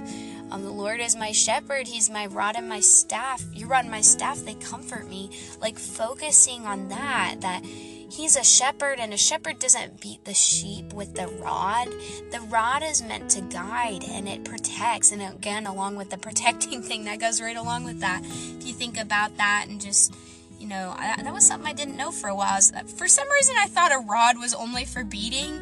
um, 0.51 0.63
the 0.63 0.71
Lord 0.71 1.01
is 1.01 1.17
my 1.17 1.33
shepherd. 1.33 1.89
He's 1.89 2.09
my 2.09 2.27
rod 2.27 2.55
and 2.57 2.69
my 2.69 2.81
staff. 2.81 3.45
Your 3.53 3.69
rod 3.69 3.85
and 3.85 3.91
my 3.91 4.01
staff, 4.01 4.39
they 4.39 4.55
comfort 4.55 5.09
me. 5.09 5.31
Like 5.61 5.79
focusing 5.79 6.67
on 6.67 6.89
that, 6.89 7.37
that 7.41 7.65
He's 8.11 8.37
a 8.37 8.43
shepherd, 8.43 8.99
and 8.99 9.15
a 9.15 9.17
shepherd 9.17 9.59
doesn't 9.61 10.01
beat 10.01 10.25
the 10.25 10.35
sheep 10.35 10.93
with 10.93 11.15
the 11.15 11.29
rod. 11.29 11.89
The 12.33 12.41
rod 12.41 12.83
is 12.83 13.03
meant 13.03 13.31
to 13.31 13.41
guide 13.41 14.05
and 14.05 14.29
it 14.29 14.45
protects. 14.45 15.13
And 15.13 15.23
again, 15.23 15.67
along 15.67 15.97
with 15.97 16.11
the 16.11 16.19
protecting 16.19 16.83
thing, 16.89 17.05
that 17.05 17.21
goes 17.21 17.41
right 17.41 17.57
along 17.57 17.85
with 17.85 18.01
that. 18.01 18.23
If 18.25 18.67
you 18.67 18.73
think 18.73 19.01
about 19.01 19.37
that 19.37 19.67
and 19.69 19.81
just 19.81 20.13
you 20.59 20.67
know, 20.67 20.95
I, 20.95 21.23
that 21.23 21.33
was 21.33 21.47
something 21.47 21.67
I 21.67 21.73
didn't 21.73 21.97
know 21.97 22.11
for 22.11 22.29
a 22.29 22.35
while. 22.35 22.61
For 22.97 23.09
some 23.09 23.31
reason, 23.31 23.57
I 23.59 23.67
thought 23.67 23.93
a 23.93 23.99
rod 23.99 24.39
was 24.39 24.53
only 24.53 24.85
for 24.85 25.03
beating, 25.03 25.59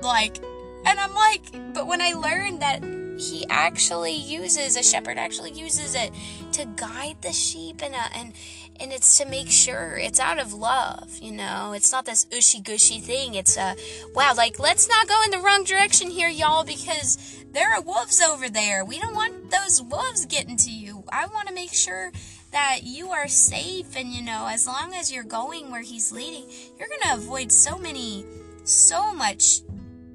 like, 0.00 0.38
and 0.86 0.98
I'm 0.98 1.14
like, 1.14 1.74
but 1.74 1.86
when 1.86 2.00
I 2.00 2.14
learned 2.14 2.62
that 2.62 2.82
he 3.18 3.44
actually 3.50 4.14
uses 4.14 4.76
a 4.76 4.82
shepherd 4.82 5.18
actually 5.18 5.50
uses 5.50 5.94
it 5.94 6.12
to 6.52 6.64
guide 6.76 7.16
the 7.20 7.32
sheep 7.32 7.82
and 7.82 7.94
uh, 7.94 8.08
and 8.14 8.32
and 8.80 8.92
it's 8.92 9.18
to 9.18 9.26
make 9.26 9.50
sure 9.50 9.96
it's 9.98 10.20
out 10.20 10.38
of 10.38 10.52
love 10.52 11.18
you 11.20 11.32
know 11.32 11.72
it's 11.72 11.92
not 11.92 12.04
this 12.04 12.26
ushy 12.26 12.60
gushy 12.60 13.00
thing 13.00 13.34
it's 13.34 13.56
a 13.56 13.74
wow 14.14 14.32
like 14.36 14.58
let's 14.58 14.88
not 14.88 15.08
go 15.08 15.20
in 15.24 15.30
the 15.30 15.38
wrong 15.38 15.64
direction 15.64 16.10
here 16.10 16.28
y'all 16.28 16.64
because 16.64 17.44
there 17.52 17.72
are 17.72 17.80
wolves 17.82 18.20
over 18.20 18.48
there 18.48 18.84
we 18.84 18.98
don't 18.98 19.14
want 19.14 19.50
those 19.50 19.82
wolves 19.82 20.26
getting 20.26 20.56
to 20.56 20.70
you 20.70 21.04
i 21.10 21.26
want 21.26 21.48
to 21.48 21.54
make 21.54 21.72
sure 21.72 22.10
that 22.50 22.80
you 22.82 23.10
are 23.10 23.28
safe 23.28 23.96
and 23.96 24.12
you 24.12 24.22
know 24.22 24.46
as 24.50 24.66
long 24.66 24.94
as 24.94 25.12
you're 25.12 25.24
going 25.24 25.70
where 25.70 25.82
he's 25.82 26.12
leading 26.12 26.48
you're 26.78 26.88
going 26.88 27.00
to 27.02 27.14
avoid 27.14 27.50
so 27.50 27.78
many 27.78 28.24
so 28.64 29.14
much 29.14 29.62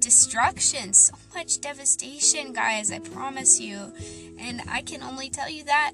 destruction, 0.04 0.92
so 0.92 1.14
much 1.34 1.60
devastation, 1.62 2.52
guys. 2.52 2.92
I 2.92 2.98
promise 2.98 3.58
you. 3.58 3.90
And 4.38 4.60
I 4.68 4.82
can 4.82 5.02
only 5.02 5.30
tell 5.30 5.48
you 5.48 5.64
that 5.64 5.92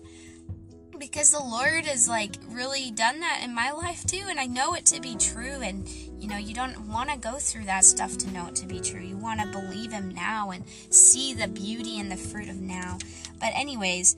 because 1.00 1.32
the 1.32 1.42
Lord 1.42 1.86
has 1.86 2.08
like 2.08 2.36
really 2.50 2.92
done 2.92 3.18
that 3.20 3.40
in 3.42 3.54
my 3.54 3.72
life 3.72 4.04
too, 4.04 4.26
and 4.28 4.38
I 4.38 4.46
know 4.46 4.74
it 4.74 4.86
to 4.86 5.00
be 5.00 5.16
true. 5.16 5.60
And 5.62 5.88
you 5.88 6.28
know, 6.28 6.36
you 6.36 6.54
don't 6.54 6.86
want 6.86 7.10
to 7.10 7.16
go 7.16 7.36
through 7.38 7.64
that 7.64 7.84
stuff 7.84 8.18
to 8.18 8.30
know 8.30 8.46
it 8.48 8.54
to 8.56 8.66
be 8.66 8.78
true. 8.78 9.00
You 9.00 9.16
want 9.16 9.40
to 9.40 9.46
believe 9.46 9.90
Him 9.90 10.10
now 10.10 10.50
and 10.50 10.64
see 10.90 11.32
the 11.32 11.48
beauty 11.48 11.98
and 11.98 12.12
the 12.12 12.16
fruit 12.16 12.48
of 12.48 12.60
now. 12.60 12.98
But, 13.40 13.52
anyways, 13.54 14.16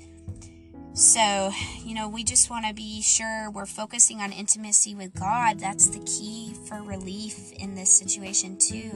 so, 0.94 1.52
you 1.84 1.94
know, 1.94 2.08
we 2.08 2.24
just 2.24 2.50
want 2.50 2.66
to 2.66 2.74
be 2.74 3.00
sure 3.00 3.50
we're 3.50 3.66
focusing 3.66 4.20
on 4.20 4.32
intimacy 4.32 4.94
with 4.96 5.14
God. 5.14 5.60
That's 5.60 5.86
the 5.86 6.00
key 6.00 6.54
for 6.66 6.82
relief 6.82 7.52
in 7.52 7.76
this 7.76 7.96
situation, 7.96 8.58
too. 8.58 8.90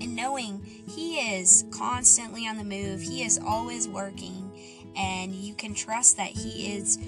And 0.00 0.14
knowing 0.14 0.62
He 0.88 1.36
is 1.36 1.64
constantly 1.72 2.46
on 2.46 2.58
the 2.58 2.64
move, 2.64 3.02
He 3.02 3.24
is 3.24 3.40
always 3.44 3.88
working, 3.88 4.50
and 4.96 5.34
you 5.34 5.54
can 5.54 5.74
trust 5.74 6.16
that 6.16 6.30
He 6.30 6.76
is 6.76 6.98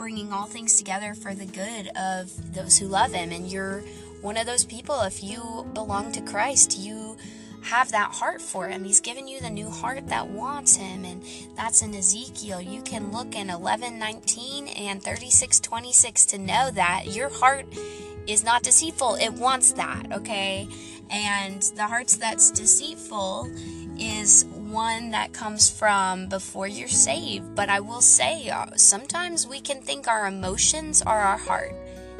bringing 0.00 0.32
all 0.32 0.46
things 0.46 0.76
together 0.76 1.12
for 1.12 1.34
the 1.34 1.44
good 1.44 1.88
of 1.94 2.54
those 2.54 2.78
who 2.78 2.86
love 2.86 3.12
Him. 3.12 3.32
And 3.32 3.52
you're 3.52 3.82
one 4.22 4.38
of 4.38 4.46
those 4.46 4.64
people. 4.64 5.02
If 5.02 5.22
you 5.22 5.66
belong 5.74 6.10
to 6.12 6.22
Christ, 6.22 6.78
you 6.78 7.18
have 7.64 7.90
that 7.90 8.10
heart 8.14 8.40
for 8.40 8.68
him. 8.68 8.84
He's 8.84 9.00
given 9.00 9.28
you 9.28 9.38
the 9.38 9.50
new 9.50 9.68
heart 9.68 10.08
that 10.08 10.26
wants 10.26 10.76
him, 10.76 11.04
and 11.04 11.22
that's 11.54 11.82
in 11.82 11.94
Ezekiel. 11.94 12.62
You 12.62 12.80
can 12.80 13.12
look 13.12 13.34
in 13.34 13.50
11 13.50 13.98
19 13.98 14.68
and 14.68 15.02
36 15.02 15.60
26 15.60 16.24
to 16.26 16.38
know 16.38 16.70
that 16.70 17.14
your 17.14 17.28
heart 17.28 17.66
is 18.26 18.42
not 18.42 18.62
deceitful. 18.62 19.16
It 19.16 19.34
wants 19.34 19.72
that, 19.72 20.10
okay? 20.10 20.66
And 21.10 21.60
the 21.76 21.86
hearts 21.86 22.16
that's 22.16 22.50
deceitful 22.50 23.50
is 23.98 24.46
one 24.70 25.10
that 25.10 25.32
comes 25.32 25.70
from 25.70 26.28
before 26.28 26.66
you're 26.66 26.88
saved. 26.88 27.54
But 27.54 27.68
I 27.68 27.80
will 27.80 28.00
say, 28.00 28.48
uh, 28.48 28.66
sometimes 28.76 29.46
we 29.46 29.60
can 29.60 29.80
think 29.82 30.08
our 30.08 30.26
emotions 30.26 31.02
are 31.02 31.20
our 31.20 31.38
heart, 31.38 31.74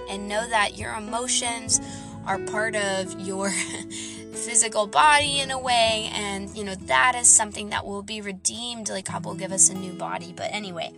and 0.08 0.28
know 0.28 0.48
that 0.48 0.76
your 0.76 0.94
emotions 0.94 1.80
are 2.26 2.38
part 2.38 2.76
of 2.76 3.18
your 3.20 3.50
physical 4.32 4.86
body 4.86 5.40
in 5.40 5.50
a 5.50 5.58
way. 5.58 6.10
And 6.14 6.54
you 6.56 6.64
know 6.64 6.74
that 6.74 7.14
is 7.14 7.28
something 7.28 7.70
that 7.70 7.86
will 7.86 8.02
be 8.02 8.20
redeemed. 8.20 8.88
Like 8.88 9.06
god 9.06 9.24
will 9.24 9.34
give 9.34 9.52
us 9.52 9.70
a 9.70 9.74
new 9.74 9.92
body. 9.92 10.32
But 10.36 10.52
anyway 10.52 10.92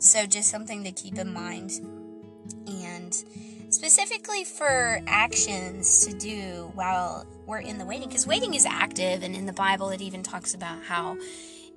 so 0.00 0.24
just 0.26 0.50
something 0.50 0.82
to 0.84 0.92
keep 0.92 1.18
in 1.18 1.32
mind. 1.32 1.72
And 2.66 3.14
specifically 3.70 4.44
for 4.44 5.00
actions 5.06 6.06
to 6.06 6.12
do 6.12 6.70
while 6.74 7.26
we're 7.46 7.58
in 7.58 7.78
the 7.78 7.84
waiting 7.84 8.08
because 8.08 8.26
waiting 8.26 8.54
is 8.54 8.66
active 8.66 9.22
and 9.22 9.34
in 9.34 9.46
the 9.46 9.52
bible 9.52 9.90
it 9.90 10.00
even 10.00 10.22
talks 10.22 10.54
about 10.54 10.82
how 10.82 11.16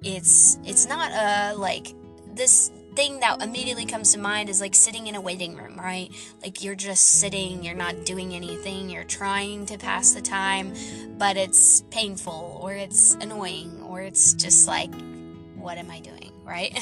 it's 0.03 0.57
it's 0.65 0.88
not 0.88 1.12
a 1.12 1.55
like 1.57 1.93
this 2.33 2.71
thing 2.95 3.19
that 3.21 3.41
immediately 3.41 3.85
comes 3.85 4.13
to 4.13 4.19
mind 4.19 4.50
is 4.50 4.62
like 4.62 4.75
sitting 4.75 5.07
in 5.07 5.15
a 5.15 5.21
waiting 5.21 5.55
room, 5.55 5.75
right? 5.79 6.12
Like 6.43 6.63
you're 6.63 6.75
just 6.75 7.19
sitting, 7.19 7.63
you're 7.63 7.73
not 7.73 8.05
doing 8.05 8.35
anything, 8.35 8.88
you're 8.88 9.03
trying 9.03 9.65
to 9.65 9.79
pass 9.79 10.13
the 10.13 10.21
time, 10.21 10.73
but 11.17 11.35
it's 11.35 11.81
painful 11.89 12.59
or 12.62 12.73
it's 12.73 13.15
annoying 13.15 13.81
or 13.81 14.01
it's 14.01 14.33
just 14.33 14.67
like 14.67 14.91
what 15.63 15.77
am 15.77 15.89
I 15.89 16.01
doing, 16.01 16.31
right? 16.43 16.77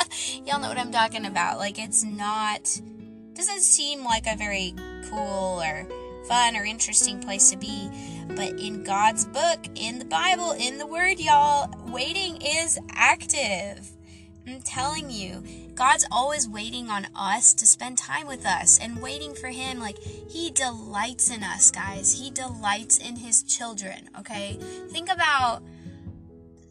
Y'all 0.44 0.60
know 0.60 0.68
what 0.68 0.78
I'm 0.78 0.92
talking 0.92 1.24
about. 1.24 1.56
Like, 1.56 1.78
it's 1.78 2.04
not, 2.04 2.80
doesn't 3.36 3.60
seem 3.60 4.04
like 4.04 4.26
a 4.26 4.36
very 4.36 4.74
cool 5.10 5.62
or 5.62 5.86
fun 6.26 6.56
or 6.56 6.64
interesting 6.64 7.20
place 7.20 7.50
to 7.50 7.56
be. 7.56 7.90
But 8.28 8.58
in 8.58 8.82
God's 8.82 9.24
book, 9.24 9.66
in 9.74 9.98
the 9.98 10.04
Bible, 10.04 10.52
in 10.52 10.78
the 10.78 10.86
Word, 10.86 11.18
y'all, 11.18 11.70
waiting 11.86 12.40
is 12.42 12.78
active. 12.90 13.90
I'm 14.46 14.60
telling 14.62 15.10
you, 15.10 15.42
God's 15.74 16.06
always 16.10 16.48
waiting 16.48 16.88
on 16.88 17.08
us 17.16 17.52
to 17.54 17.66
spend 17.66 17.98
time 17.98 18.26
with 18.26 18.46
us 18.46 18.78
and 18.78 19.02
waiting 19.02 19.34
for 19.34 19.48
Him. 19.48 19.80
Like, 19.80 19.98
He 19.98 20.50
delights 20.50 21.30
in 21.30 21.42
us, 21.42 21.70
guys. 21.70 22.18
He 22.20 22.30
delights 22.30 22.98
in 22.98 23.16
His 23.16 23.42
children, 23.42 24.08
okay? 24.18 24.58
Think 24.90 25.10
about 25.10 25.62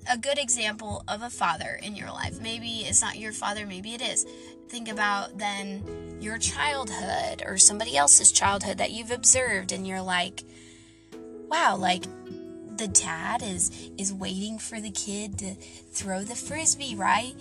a 0.10 0.18
good 0.18 0.38
example 0.38 1.04
of 1.08 1.22
a 1.22 1.30
father 1.30 1.80
in 1.82 1.96
your 1.96 2.10
life. 2.10 2.40
Maybe 2.42 2.86
it's 2.86 3.02
not 3.02 3.18
your 3.18 3.34
father, 3.34 3.66
maybe 3.66 3.94
it 3.94 4.02
is. 4.02 4.26
Think 4.68 4.90
about 4.90 5.38
then 5.38 6.18
your 6.20 6.38
childhood 6.38 7.44
or 7.46 7.58
somebody 7.58 7.96
else's 7.96 8.32
childhood 8.32 8.78
that 8.80 8.92
you've 8.92 9.12
observed 9.12 9.72
and 9.72 9.88
you're 9.88 10.02
like, 10.02 10.44
wow, 11.48 11.76
like 11.76 12.04
the 12.78 12.88
dad 12.88 13.42
is 13.42 13.90
is 13.98 14.14
waiting 14.14 14.58
for 14.60 14.82
the 14.82 14.92
kid 14.92 15.38
to 15.40 15.56
throw 15.92 16.24
the 16.24 16.36
frisbee, 16.36 16.96
right? 16.96 17.34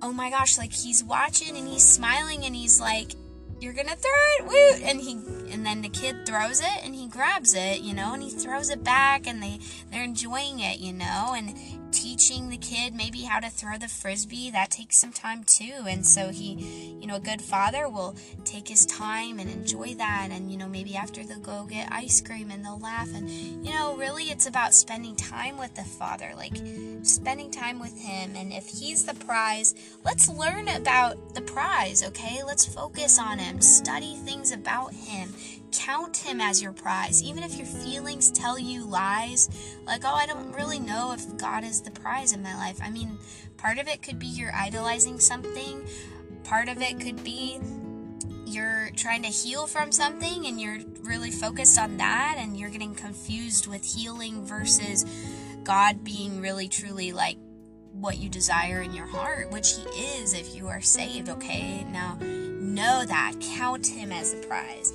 Oh 0.00 0.12
my 0.12 0.30
gosh, 0.30 0.56
like 0.56 0.72
he's 0.72 1.02
watching 1.02 1.56
and 1.56 1.66
he's 1.66 1.84
smiling 1.84 2.44
and 2.44 2.54
he's 2.54 2.80
like, 2.80 3.12
you're 3.60 3.72
gonna 3.72 3.96
throw 3.96 4.10
it, 4.38 4.46
woot! 4.46 4.88
And 4.88 5.00
he, 5.00 5.12
and 5.52 5.66
then 5.66 5.82
the 5.82 5.88
kid 5.88 6.24
throws 6.24 6.60
it 6.60 6.84
and 6.84 6.94
he 6.94 7.08
grabs 7.08 7.54
it, 7.54 7.80
you 7.80 7.92
know, 7.92 8.14
and 8.14 8.22
he 8.22 8.30
throws 8.30 8.70
it 8.70 8.84
back 8.84 9.26
and 9.26 9.42
they, 9.42 9.58
they're 9.90 10.04
enjoying 10.04 10.60
it, 10.60 10.78
you 10.78 10.92
know, 10.92 11.34
and 11.36 11.54
teaching 11.90 12.48
the 12.48 12.56
kid 12.56 12.94
maybe 12.94 13.22
how 13.22 13.40
to 13.40 13.48
throw 13.48 13.78
the 13.78 13.88
frisbee 13.88 14.50
that 14.50 14.70
takes 14.70 14.96
some 14.96 15.12
time 15.12 15.44
too. 15.44 15.84
And 15.86 16.06
so 16.06 16.30
he 16.30 16.96
you 17.00 17.06
know 17.06 17.16
a 17.16 17.20
good 17.20 17.42
father 17.42 17.88
will 17.88 18.16
take 18.44 18.68
his 18.68 18.86
time 18.86 19.38
and 19.38 19.50
enjoy 19.50 19.94
that. 19.94 20.28
And 20.30 20.50
you 20.50 20.56
know 20.56 20.68
maybe 20.68 20.96
after 20.96 21.24
they'll 21.24 21.40
go 21.40 21.64
get 21.64 21.90
ice 21.90 22.20
cream 22.20 22.50
and 22.50 22.64
they'll 22.64 22.78
laugh. 22.78 23.08
And 23.14 23.28
you 23.30 23.72
know 23.72 23.96
really 23.96 24.24
it's 24.24 24.46
about 24.46 24.74
spending 24.74 25.16
time 25.16 25.58
with 25.58 25.74
the 25.74 25.84
father 25.84 26.32
like 26.36 26.56
spending 27.02 27.50
time 27.50 27.78
with 27.78 27.98
him. 27.98 28.34
And 28.36 28.52
if 28.52 28.66
he's 28.66 29.04
the 29.04 29.14
prize 29.14 29.74
let's 30.04 30.28
learn 30.28 30.68
about 30.68 31.34
the 31.34 31.42
prize 31.42 32.02
okay? 32.02 32.42
Let's 32.44 32.66
focus 32.66 33.18
on 33.18 33.38
him 33.38 33.60
study 33.60 34.14
things 34.24 34.52
about 34.52 34.92
him 34.92 35.34
count 35.72 36.16
him 36.16 36.40
as 36.40 36.62
your 36.62 36.72
prize. 36.72 37.22
Even 37.22 37.42
if 37.42 37.56
your 37.56 37.66
feelings 37.66 38.30
tell 38.30 38.58
you 38.58 38.84
lies, 38.84 39.76
like, 39.86 40.02
oh, 40.04 40.14
I 40.14 40.26
don't 40.26 40.52
really 40.52 40.78
know 40.78 41.12
if 41.12 41.36
God 41.36 41.64
is 41.64 41.80
the 41.80 41.90
prize 41.90 42.32
in 42.32 42.42
my 42.42 42.54
life. 42.56 42.78
I 42.82 42.90
mean, 42.90 43.18
part 43.56 43.78
of 43.78 43.88
it 43.88 44.02
could 44.02 44.18
be 44.18 44.26
you're 44.26 44.54
idolizing 44.54 45.20
something, 45.20 45.84
part 46.44 46.68
of 46.68 46.80
it 46.80 47.00
could 47.00 47.22
be 47.24 47.60
you're 48.46 48.90
trying 48.96 49.22
to 49.22 49.28
heal 49.28 49.66
from 49.66 49.92
something 49.92 50.46
and 50.46 50.60
you're 50.60 50.78
really 51.02 51.30
focused 51.30 51.78
on 51.78 51.98
that 51.98 52.36
and 52.38 52.58
you're 52.58 52.70
getting 52.70 52.94
confused 52.94 53.66
with 53.66 53.84
healing 53.84 54.44
versus 54.44 55.04
God 55.64 56.02
being 56.02 56.40
really 56.40 56.66
truly 56.68 57.12
like 57.12 57.36
what 57.92 58.18
you 58.18 58.28
desire 58.28 58.80
in 58.80 58.94
your 58.94 59.06
heart, 59.06 59.50
which 59.50 59.74
He 59.74 59.82
is 60.00 60.32
if 60.32 60.54
you 60.54 60.68
are 60.68 60.80
saved, 60.80 61.28
okay? 61.28 61.84
Now, 61.84 62.16
know 62.20 63.04
that. 63.04 63.34
Count 63.56 63.86
Him 63.86 64.12
as 64.12 64.34
the 64.34 64.46
prize 64.46 64.92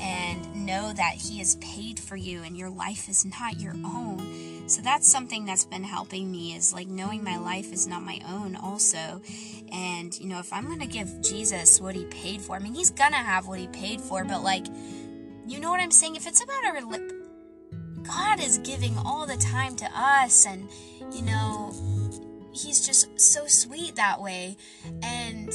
and 0.00 0.66
know 0.66 0.92
that 0.92 1.14
He 1.14 1.38
has 1.38 1.56
paid 1.56 1.98
for 1.98 2.16
you 2.16 2.42
and 2.42 2.56
your 2.56 2.70
life 2.70 3.08
is 3.08 3.24
not 3.24 3.60
your 3.60 3.74
own. 3.84 4.68
So 4.68 4.80
that's 4.80 5.10
something 5.10 5.44
that's 5.44 5.64
been 5.64 5.84
helping 5.84 6.30
me 6.30 6.54
is 6.54 6.72
like 6.72 6.88
knowing 6.88 7.22
my 7.22 7.36
life 7.36 7.72
is 7.72 7.86
not 7.86 8.02
my 8.02 8.20
own 8.28 8.56
also. 8.56 9.20
And 9.70 10.18
you 10.18 10.26
know, 10.26 10.38
if 10.38 10.52
I'm 10.52 10.66
going 10.66 10.80
to 10.80 10.86
give 10.86 11.20
Jesus 11.20 11.80
what 11.80 11.94
he 11.94 12.04
paid 12.06 12.40
for, 12.40 12.56
I 12.56 12.58
mean, 12.58 12.74
he's 12.74 12.90
going 12.90 13.12
to 13.12 13.18
have 13.18 13.46
what 13.46 13.58
he 13.58 13.66
paid 13.68 14.00
for, 14.00 14.24
but 14.24 14.42
like 14.42 14.66
you 15.46 15.60
know 15.60 15.70
what 15.70 15.80
I'm 15.80 15.90
saying? 15.90 16.16
If 16.16 16.26
it's 16.26 16.42
about 16.42 16.64
our 16.64 16.80
lip 16.80 17.12
God 18.04 18.40
is 18.40 18.58
giving 18.58 18.96
all 18.98 19.26
the 19.26 19.36
time 19.36 19.76
to 19.76 19.86
us 19.94 20.46
and 20.46 20.68
you 21.12 21.22
know, 21.22 21.72
he's 22.52 22.86
just 22.86 23.20
so 23.20 23.46
sweet 23.46 23.96
that 23.96 24.20
way 24.20 24.56
and 25.02 25.50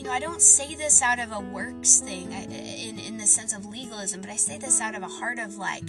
you 0.00 0.06
know, 0.06 0.12
I 0.12 0.18
don't 0.18 0.40
say 0.40 0.74
this 0.74 1.02
out 1.02 1.18
of 1.18 1.30
a 1.30 1.40
works 1.40 2.00
thing 2.00 2.32
in, 2.32 2.98
in 2.98 3.18
the 3.18 3.26
sense 3.26 3.52
of 3.52 3.66
legalism, 3.66 4.22
but 4.22 4.30
I 4.30 4.36
say 4.36 4.56
this 4.56 4.80
out 4.80 4.94
of 4.94 5.02
a 5.02 5.06
heart 5.06 5.38
of 5.38 5.58
like, 5.58 5.82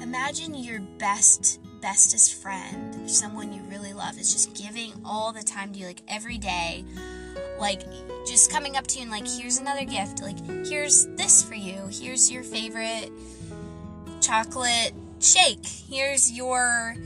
imagine 0.00 0.54
your 0.54 0.80
best, 0.80 1.60
bestest 1.82 2.40
friend, 2.40 3.10
someone 3.10 3.52
you 3.52 3.60
really 3.68 3.92
love, 3.92 4.18
is 4.18 4.32
just 4.32 4.54
giving 4.54 4.90
all 5.04 5.34
the 5.34 5.42
time 5.42 5.74
to 5.74 5.78
you, 5.78 5.84
like 5.84 6.00
every 6.08 6.38
day, 6.38 6.82
like 7.58 7.82
just 8.26 8.50
coming 8.50 8.74
up 8.74 8.86
to 8.86 8.96
you 8.96 9.02
and 9.02 9.10
like, 9.10 9.28
here's 9.28 9.58
another 9.58 9.84
gift, 9.84 10.22
like, 10.22 10.38
here's 10.66 11.04
this 11.16 11.42
for 11.42 11.56
you, 11.56 11.90
here's 11.92 12.32
your 12.32 12.42
favorite 12.42 13.12
chocolate 14.22 14.94
shake, 15.20 15.66
here's 15.66 16.32
your, 16.32 16.96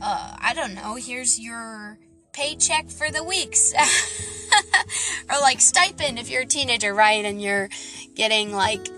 uh, 0.00 0.36
I 0.40 0.54
don't 0.54 0.74
know, 0.74 0.96
here's 0.96 1.38
your 1.38 2.00
paycheck 2.32 2.88
for 2.88 3.10
the 3.10 3.22
weeks. 3.22 3.72
or 5.30 5.40
like 5.40 5.60
stipend 5.60 6.18
if 6.18 6.30
you're 6.30 6.42
a 6.42 6.46
teenager, 6.46 6.94
right? 6.94 7.24
And 7.24 7.40
you're 7.40 7.68
getting 8.14 8.52
like, 8.52 8.88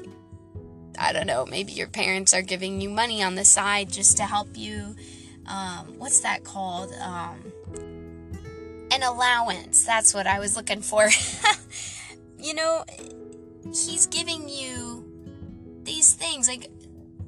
I 0.99 1.12
don't 1.12 1.27
know, 1.27 1.47
maybe 1.47 1.73
your 1.73 1.88
parents 1.88 2.35
are 2.35 2.42
giving 2.42 2.81
you 2.81 2.90
money 2.90 3.23
on 3.23 3.35
the 3.35 3.45
side 3.45 3.90
just 3.90 4.16
to 4.18 4.25
help 4.25 4.57
you. 4.57 4.97
Um, 5.47 5.99
what's 5.99 6.21
that 6.21 6.45
called? 6.45 6.92
Um, 7.01 7.53
an 8.92 9.03
allowance. 9.03 9.85
That's 9.85 10.14
what 10.14 10.27
I 10.27 10.38
was 10.38 10.57
looking 10.57 10.83
for. 10.83 11.09
you 12.38 12.55
know, 12.55 12.85
he's 13.64 14.07
giving 14.07 14.49
you 14.49 15.09
these 15.83 16.14
things 16.14 16.49
like 16.49 16.71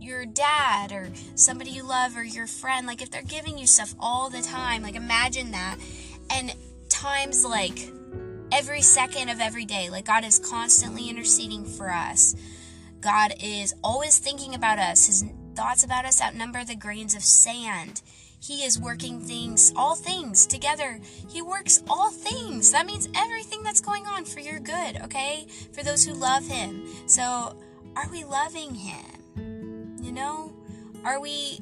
your 0.04 0.26
dad 0.26 0.92
or 0.92 1.10
somebody 1.34 1.70
you 1.70 1.82
love 1.82 2.16
or 2.16 2.24
your 2.24 2.46
friend 2.46 2.86
like 2.86 3.02
if 3.02 3.10
they're 3.10 3.22
giving 3.22 3.58
you 3.58 3.66
stuff 3.66 3.94
all 3.98 4.30
the 4.30 4.42
time 4.42 4.82
like 4.82 4.94
imagine 4.94 5.50
that 5.50 5.76
and 6.30 6.54
times 6.88 7.44
like 7.44 7.90
every 8.54 8.82
second 8.82 9.28
of 9.28 9.40
every 9.40 9.64
day. 9.64 9.90
Like 9.90 10.06
God 10.06 10.24
is 10.24 10.38
constantly 10.38 11.08
interceding 11.08 11.64
for 11.64 11.90
us. 11.90 12.36
God 13.00 13.34
is 13.42 13.74
always 13.82 14.18
thinking 14.18 14.54
about 14.54 14.78
us. 14.78 15.06
His 15.06 15.24
thoughts 15.54 15.84
about 15.84 16.04
us 16.04 16.22
outnumber 16.22 16.64
the 16.64 16.76
grains 16.76 17.14
of 17.14 17.22
sand. 17.22 18.00
He 18.40 18.62
is 18.62 18.78
working 18.78 19.20
things, 19.20 19.72
all 19.74 19.96
things 19.96 20.46
together. 20.46 21.00
He 21.28 21.42
works 21.42 21.82
all 21.88 22.10
things. 22.10 22.72
That 22.72 22.86
means 22.86 23.08
everything 23.16 23.62
that's 23.62 23.80
going 23.80 24.06
on 24.06 24.24
for 24.24 24.40
your 24.40 24.60
good, 24.60 25.00
okay? 25.02 25.46
For 25.72 25.82
those 25.82 26.04
who 26.04 26.12
love 26.12 26.46
Him. 26.46 26.86
So, 27.06 27.56
are 27.96 28.08
we 28.10 28.22
loving 28.24 28.74
Him? 28.74 29.13
Know? 30.14 30.52
Are 31.04 31.20
we, 31.20 31.60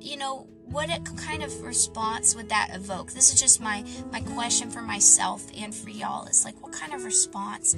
you 0.00 0.16
know, 0.16 0.48
what 0.64 0.90
kind 1.16 1.42
of 1.42 1.62
response 1.62 2.34
would 2.34 2.48
that 2.48 2.70
evoke? 2.72 3.12
This 3.12 3.32
is 3.32 3.40
just 3.40 3.60
my 3.60 3.84
my 4.10 4.20
question 4.20 4.70
for 4.70 4.82
myself 4.82 5.46
and 5.56 5.74
for 5.74 5.90
y'all. 5.90 6.26
Is 6.26 6.44
like, 6.44 6.60
what 6.60 6.72
kind 6.72 6.92
of 6.92 7.04
response 7.04 7.74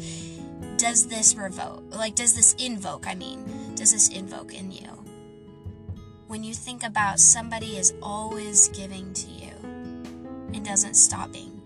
does 0.79 1.07
this 1.07 1.35
revoke? 1.35 1.94
Like, 1.94 2.14
does 2.14 2.35
this 2.35 2.55
invoke? 2.55 3.07
I 3.07 3.14
mean, 3.14 3.74
does 3.74 3.92
this 3.92 4.09
invoke 4.09 4.55
in 4.55 4.72
you? 4.72 4.88
When 6.29 6.42
you 6.42 6.55
think 6.55 6.83
about 6.83 7.20
somebody 7.20 7.76
is 7.76 7.92
always 8.02 8.68
giving 8.68 9.12
to 9.14 9.29
you 9.29 9.52
and 10.55 10.64
doesn't 10.64 10.94
stop 10.94 11.33
being, 11.33 11.61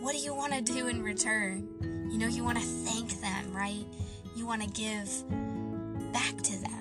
what 0.00 0.12
do 0.12 0.18
you 0.18 0.34
want 0.34 0.52
to 0.54 0.62
do 0.62 0.88
in 0.88 1.02
return? 1.02 1.68
You 2.10 2.18
know, 2.18 2.26
you 2.26 2.42
want 2.42 2.58
to 2.58 2.64
thank 2.64 3.20
them, 3.20 3.54
right? 3.54 3.84
You 4.34 4.46
want 4.46 4.62
to 4.62 4.68
give 4.68 5.08
back 6.12 6.36
to 6.42 6.56
them. 6.62 6.79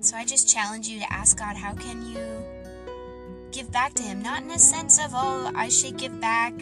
So 0.00 0.16
I 0.16 0.24
just 0.24 0.48
challenge 0.48 0.88
you 0.88 0.98
to 1.00 1.12
ask 1.12 1.38
God, 1.38 1.56
how 1.56 1.74
can 1.74 2.06
you 2.06 2.44
give 3.52 3.70
back 3.72 3.94
to 3.94 4.02
Him. 4.02 4.22
Not 4.22 4.42
in 4.42 4.50
a 4.50 4.58
sense 4.58 4.98
of, 4.98 5.12
oh, 5.14 5.50
I 5.54 5.68
should 5.68 5.96
give 5.96 6.20
back 6.20 6.54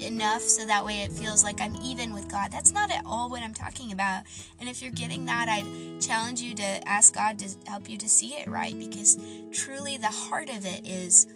enough 0.00 0.42
so 0.42 0.66
that 0.66 0.84
way 0.84 1.02
it 1.02 1.12
feels 1.12 1.42
like 1.42 1.60
I'm 1.60 1.74
even 1.76 2.12
with 2.12 2.28
God. 2.30 2.52
That's 2.52 2.72
not 2.72 2.90
at 2.90 3.02
all 3.06 3.28
what 3.30 3.42
I'm 3.42 3.54
talking 3.54 3.92
about. 3.92 4.24
And 4.60 4.68
if 4.68 4.82
you're 4.82 4.92
getting 4.92 5.26
that, 5.26 5.48
I'd 5.48 6.00
challenge 6.00 6.40
you 6.40 6.54
to 6.54 6.88
ask 6.88 7.14
God 7.14 7.38
to 7.40 7.48
help 7.68 7.88
you 7.88 7.96
to 7.98 8.08
see 8.08 8.34
it 8.34 8.48
right 8.48 8.78
because 8.78 9.18
truly 9.52 9.96
the 9.96 10.06
heart 10.06 10.48
of 10.50 10.66
it 10.66 10.86
is 10.86 11.26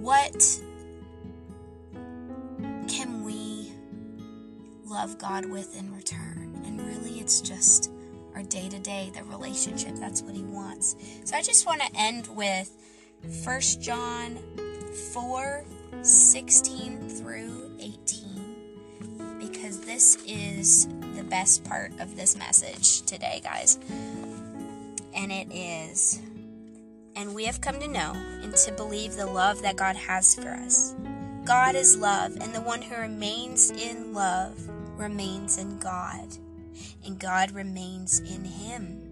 what 0.00 0.60
can 2.88 3.24
we 3.24 3.72
love 4.84 5.18
God 5.18 5.46
with 5.46 5.76
in 5.78 5.92
return? 5.94 6.62
And 6.64 6.80
really, 6.80 7.18
it's 7.20 7.40
just 7.40 7.90
our 8.34 8.42
day 8.42 8.68
to 8.68 8.78
day, 8.78 9.10
the 9.14 9.24
relationship. 9.24 9.94
That's 9.96 10.22
what 10.22 10.34
He 10.34 10.42
wants. 10.42 10.96
So 11.24 11.36
I 11.36 11.42
just 11.42 11.66
want 11.66 11.80
to 11.82 11.88
end 11.96 12.28
with 12.28 12.70
1 13.44 13.60
John 13.80 14.38
4 15.12 15.64
16 16.02 17.08
through 17.08 17.76
18 17.80 19.38
because 19.38 19.80
this 19.80 20.16
is 20.26 20.86
the 21.14 21.22
best 21.22 21.64
part 21.64 21.92
of 22.00 22.16
this 22.16 22.36
message 22.36 23.02
today, 23.02 23.40
guys. 23.42 23.78
And 25.14 25.30
it 25.30 25.48
is 25.54 26.20
and 27.16 27.34
we 27.34 27.44
have 27.44 27.60
come 27.60 27.78
to 27.80 27.88
know 27.88 28.12
and 28.42 28.54
to 28.56 28.72
believe 28.72 29.14
the 29.14 29.26
love 29.26 29.62
that 29.62 29.76
God 29.76 29.96
has 29.96 30.34
for 30.34 30.48
us. 30.48 30.94
God 31.44 31.74
is 31.74 31.96
love, 31.96 32.36
and 32.40 32.54
the 32.54 32.60
one 32.60 32.82
who 32.82 32.96
remains 32.96 33.70
in 33.70 34.12
love 34.14 34.54
remains 34.96 35.58
in 35.58 35.78
God, 35.78 36.28
and 37.04 37.18
God 37.18 37.50
remains 37.50 38.20
in 38.20 38.44
him. 38.44 39.04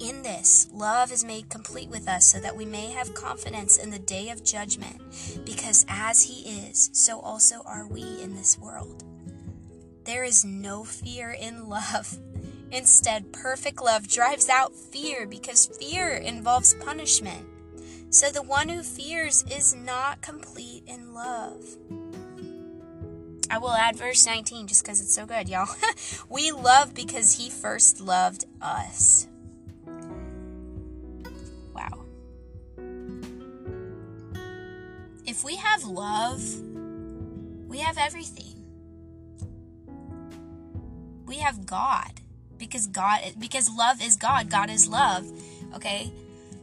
In 0.00 0.22
this, 0.22 0.68
love 0.72 1.10
is 1.10 1.24
made 1.24 1.48
complete 1.48 1.88
with 1.88 2.08
us 2.08 2.24
so 2.24 2.38
that 2.38 2.56
we 2.56 2.64
may 2.64 2.92
have 2.92 3.14
confidence 3.14 3.76
in 3.76 3.90
the 3.90 3.98
day 3.98 4.28
of 4.30 4.44
judgment, 4.44 5.00
because 5.44 5.84
as 5.88 6.22
He 6.22 6.48
is, 6.48 6.88
so 6.92 7.18
also 7.18 7.62
are 7.66 7.88
we 7.88 8.02
in 8.22 8.36
this 8.36 8.56
world. 8.56 9.02
There 10.04 10.22
is 10.22 10.44
no 10.44 10.84
fear 10.84 11.32
in 11.32 11.68
love. 11.68 12.16
Instead, 12.70 13.32
perfect 13.32 13.82
love 13.82 14.06
drives 14.06 14.48
out 14.48 14.72
fear 14.74 15.26
because 15.26 15.66
fear 15.66 16.10
involves 16.10 16.74
punishment. 16.74 17.46
So 18.10 18.30
the 18.30 18.42
one 18.42 18.68
who 18.68 18.82
fears 18.82 19.44
is 19.50 19.74
not 19.74 20.20
complete 20.20 20.84
in 20.86 21.12
love. 21.12 21.64
I 23.50 23.58
will 23.58 23.72
add 23.72 23.96
verse 23.96 24.26
19 24.26 24.66
just 24.66 24.84
because 24.84 25.00
it's 25.00 25.14
so 25.14 25.24
good, 25.24 25.48
y'all. 25.48 25.68
we 26.28 26.52
love 26.52 26.94
because 26.94 27.34
he 27.34 27.48
first 27.48 28.00
loved 28.00 28.44
us. 28.60 29.26
Wow. 31.74 32.04
If 35.26 35.44
we 35.44 35.56
have 35.56 35.84
love, 35.84 36.42
we 37.68 37.78
have 37.78 37.96
everything. 37.98 38.54
We 41.26 41.36
have 41.36 41.66
God 41.66 42.20
because 42.58 42.86
God 42.86 43.20
because 43.38 43.70
love 43.70 44.02
is 44.02 44.16
God. 44.16 44.50
God 44.50 44.68
is 44.70 44.88
love. 44.88 45.30
Okay? 45.74 46.12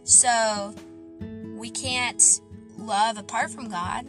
So 0.04 0.76
we 1.56 1.72
can't 1.72 2.42
love 2.78 3.18
apart 3.18 3.50
from 3.50 3.70
God. 3.70 4.06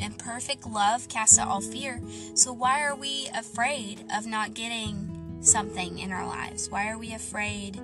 And 0.00 0.18
perfect 0.18 0.66
love 0.66 1.08
casts 1.08 1.38
out 1.38 1.48
all 1.48 1.60
fear. 1.60 2.00
So 2.34 2.52
why 2.52 2.82
are 2.82 2.94
we 2.94 3.28
afraid 3.34 4.04
of 4.14 4.26
not 4.26 4.54
getting 4.54 5.38
something 5.40 5.98
in 5.98 6.10
our 6.10 6.26
lives? 6.26 6.70
Why 6.70 6.88
are 6.88 6.98
we 6.98 7.12
afraid 7.12 7.74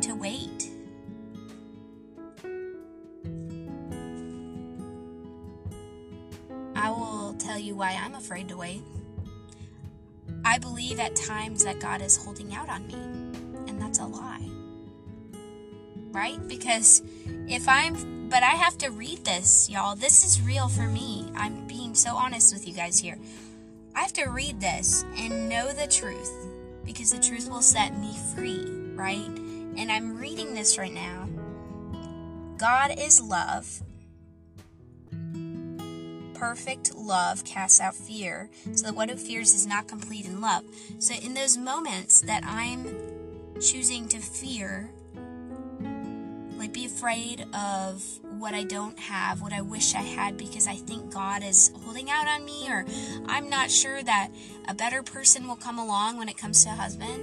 to 0.00 0.14
wait? 0.14 0.70
I 6.74 6.90
will 6.90 7.34
tell 7.38 7.58
you 7.58 7.74
why 7.74 7.98
I'm 8.02 8.14
afraid 8.14 8.48
to 8.48 8.56
wait. 8.56 8.82
I 10.44 10.58
believe 10.58 11.00
at 11.00 11.16
times 11.16 11.64
that 11.64 11.80
God 11.80 12.00
is 12.00 12.16
holding 12.16 12.54
out 12.54 12.68
on 12.68 12.86
me, 12.86 12.94
and 13.68 13.80
that's 13.80 13.98
a 13.98 14.06
lie. 14.06 14.48
Right? 16.12 16.38
Because 16.46 17.02
if 17.48 17.68
I'm, 17.68 17.94
but 18.28 18.42
I 18.42 18.56
have 18.56 18.76
to 18.78 18.90
read 18.90 19.24
this, 19.24 19.70
y'all. 19.70 19.94
This 19.94 20.24
is 20.24 20.40
real 20.40 20.68
for 20.68 20.86
me. 20.88 21.30
I'm 21.36 21.66
being 21.66 21.94
so 21.94 22.14
honest 22.16 22.52
with 22.52 22.66
you 22.66 22.74
guys 22.74 22.98
here. 22.98 23.18
I 23.94 24.00
have 24.00 24.12
to 24.14 24.26
read 24.26 24.60
this 24.60 25.04
and 25.16 25.48
know 25.48 25.72
the 25.72 25.86
truth 25.86 26.30
because 26.84 27.10
the 27.10 27.18
truth 27.18 27.48
will 27.48 27.62
set 27.62 27.96
me 27.98 28.16
free, 28.34 28.64
right? 28.94 29.28
And 29.76 29.90
I'm 29.92 30.18
reading 30.18 30.54
this 30.54 30.76
right 30.76 30.92
now. 30.92 31.28
God 32.58 32.98
is 32.98 33.20
love, 33.20 33.82
perfect 36.34 36.94
love 36.94 37.44
casts 37.44 37.80
out 37.80 37.94
fear, 37.94 38.50
so 38.74 38.86
that 38.86 38.94
one 38.94 39.08
who 39.08 39.16
fears 39.16 39.54
is 39.54 39.66
not 39.66 39.88
complete 39.88 40.26
in 40.26 40.40
love. 40.40 40.64
So, 40.98 41.14
in 41.14 41.34
those 41.34 41.56
moments 41.56 42.22
that 42.22 42.44
I'm 42.44 42.94
choosing 43.60 44.08
to 44.08 44.18
fear, 44.18 44.90
be 46.76 46.84
afraid 46.84 47.46
of 47.54 48.04
what 48.38 48.52
I 48.52 48.62
don't 48.62 48.98
have, 48.98 49.40
what 49.40 49.54
I 49.54 49.62
wish 49.62 49.94
I 49.94 50.02
had, 50.02 50.36
because 50.36 50.66
I 50.66 50.74
think 50.74 51.10
God 51.10 51.42
is 51.42 51.72
holding 51.82 52.10
out 52.10 52.28
on 52.28 52.44
me, 52.44 52.68
or 52.68 52.84
I'm 53.26 53.48
not 53.48 53.70
sure 53.70 54.02
that 54.02 54.28
a 54.68 54.74
better 54.74 55.02
person 55.02 55.48
will 55.48 55.56
come 55.56 55.78
along 55.78 56.18
when 56.18 56.28
it 56.28 56.36
comes 56.36 56.64
to 56.64 56.70
a 56.70 56.74
husband, 56.74 57.22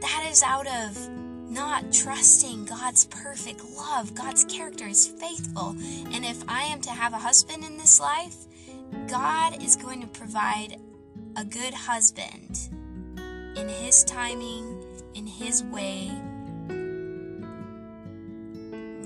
that 0.00 0.26
is 0.28 0.42
out 0.42 0.66
of 0.66 1.08
not 1.48 1.92
trusting 1.92 2.64
God's 2.64 3.04
perfect 3.04 3.62
love. 3.76 4.12
God's 4.16 4.44
character 4.44 4.88
is 4.88 5.06
faithful. 5.06 5.76
And 6.12 6.24
if 6.24 6.42
I 6.48 6.62
am 6.64 6.80
to 6.80 6.90
have 6.90 7.12
a 7.12 7.18
husband 7.18 7.62
in 7.62 7.76
this 7.76 8.00
life, 8.00 8.34
God 9.06 9.62
is 9.62 9.76
going 9.76 10.00
to 10.00 10.08
provide 10.08 10.80
a 11.36 11.44
good 11.44 11.74
husband 11.74 12.68
in 13.56 13.68
His 13.68 14.02
timing, 14.02 14.82
in 15.14 15.28
His 15.28 15.62
way. 15.62 16.10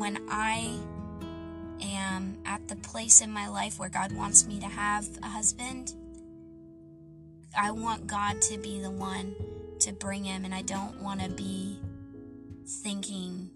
When 0.03 0.19
I 0.29 0.81
am 1.81 2.37
at 2.45 2.67
the 2.67 2.75
place 2.75 3.21
in 3.21 3.31
my 3.31 3.47
life 3.47 3.79
where 3.79 3.89
God 3.89 4.11
wants 4.11 4.49
me 4.49 4.59
to 4.59 4.67
have 4.67 5.07
a 5.23 5.29
husband, 5.29 5.95
I 7.57 7.71
want 7.71 8.09
God 8.09 8.43
to 8.43 8.59
be 8.59 8.81
the 8.81 8.91
one 8.91 9.33
to 9.79 9.93
bring 9.93 10.25
him, 10.25 10.45
and 10.45 10.53
I 10.53 10.63
don't 10.63 11.01
want 11.01 11.21
to 11.21 11.29
be 11.29 11.79
thinking 12.67 13.49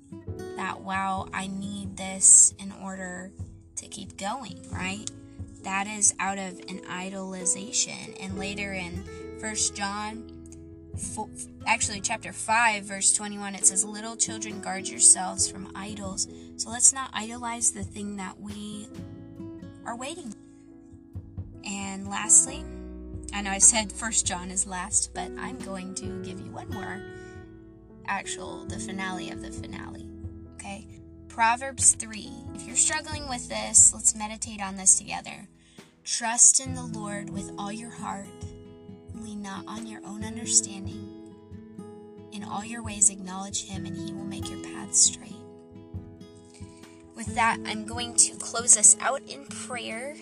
that, 0.57 0.83
wow, 0.83 1.27
I 1.35 1.49
need 1.49 1.97
this 1.97 2.55
in 2.61 2.73
order 2.81 3.33
to 3.79 3.89
keep 3.89 4.17
going, 4.17 4.65
right? 4.71 5.11
That 5.65 5.89
is 5.89 6.15
out 6.21 6.39
of 6.39 6.61
an 6.69 6.79
idolization. 6.89 8.17
And 8.23 8.39
later 8.39 8.73
in 8.73 9.03
First 9.41 9.75
John, 9.75 10.31
actually 11.67 12.01
chapter 12.01 12.33
5 12.33 12.85
verse 12.85 13.13
21 13.13 13.55
it 13.55 13.67
says 13.67 13.85
little 13.85 14.17
children 14.17 14.61
guard 14.61 14.89
yourselves 14.89 15.51
from 15.51 15.71
idols 15.75 16.27
so 16.57 16.71
let's 16.71 16.93
not 16.93 17.11
idolize 17.13 17.73
the 17.73 17.83
thing 17.83 18.17
that 18.17 18.41
we 18.41 18.89
are 19.85 19.97
waiting 19.97 20.35
and 21.65 22.09
lastly 22.09 22.65
i 23.35 23.43
know 23.43 23.51
i 23.51 23.59
said 23.59 23.93
first 23.93 24.27
john 24.27 24.51
is 24.51 24.67
last 24.67 25.13
but 25.15 25.31
i'm 25.39 25.59
going 25.59 25.95
to 25.95 26.07
give 26.23 26.41
you 26.41 26.51
one 26.51 26.69
more 26.71 27.03
actual 28.09 28.65
the 28.67 28.79
finale 28.79 29.31
of 29.31 29.43
the 29.43 29.51
finale. 29.51 30.09
Okay? 30.55 30.87
Proverbs 31.29 31.95
3. 31.95 32.31
If 32.55 32.67
you're 32.67 32.77
struggling 32.77 33.29
with 33.29 33.49
this, 33.49 33.93
let's 33.93 34.15
meditate 34.15 34.63
on 34.63 34.77
this 34.77 34.99
together. 34.99 35.49
Trust 36.05 36.61
in 36.61 36.75
the 36.75 36.85
Lord 36.85 37.31
with 37.31 37.51
all 37.59 37.73
your 37.73 37.91
heart. 37.91 38.27
Lean 39.27 39.43
not 39.43 39.65
on 39.67 39.89
your 39.89 40.01
own 40.05 40.23
understanding. 40.23 41.35
In 42.31 42.45
all 42.45 42.65
your 42.65 42.85
ways 42.85 43.11
acknowledge 43.11 43.65
him 43.65 43.85
and 43.85 43.97
he 43.97 44.13
will 44.13 44.25
make 44.25 44.49
your 44.49 44.63
paths 44.63 45.01
straight. 45.01 45.35
With 47.17 47.35
that, 47.35 47.59
I'm 47.67 47.85
going 47.87 48.15
to 48.15 48.37
close 48.37 48.77
us 48.77 48.97
out 49.01 49.23
in 49.27 49.45
prayer. 49.47 50.15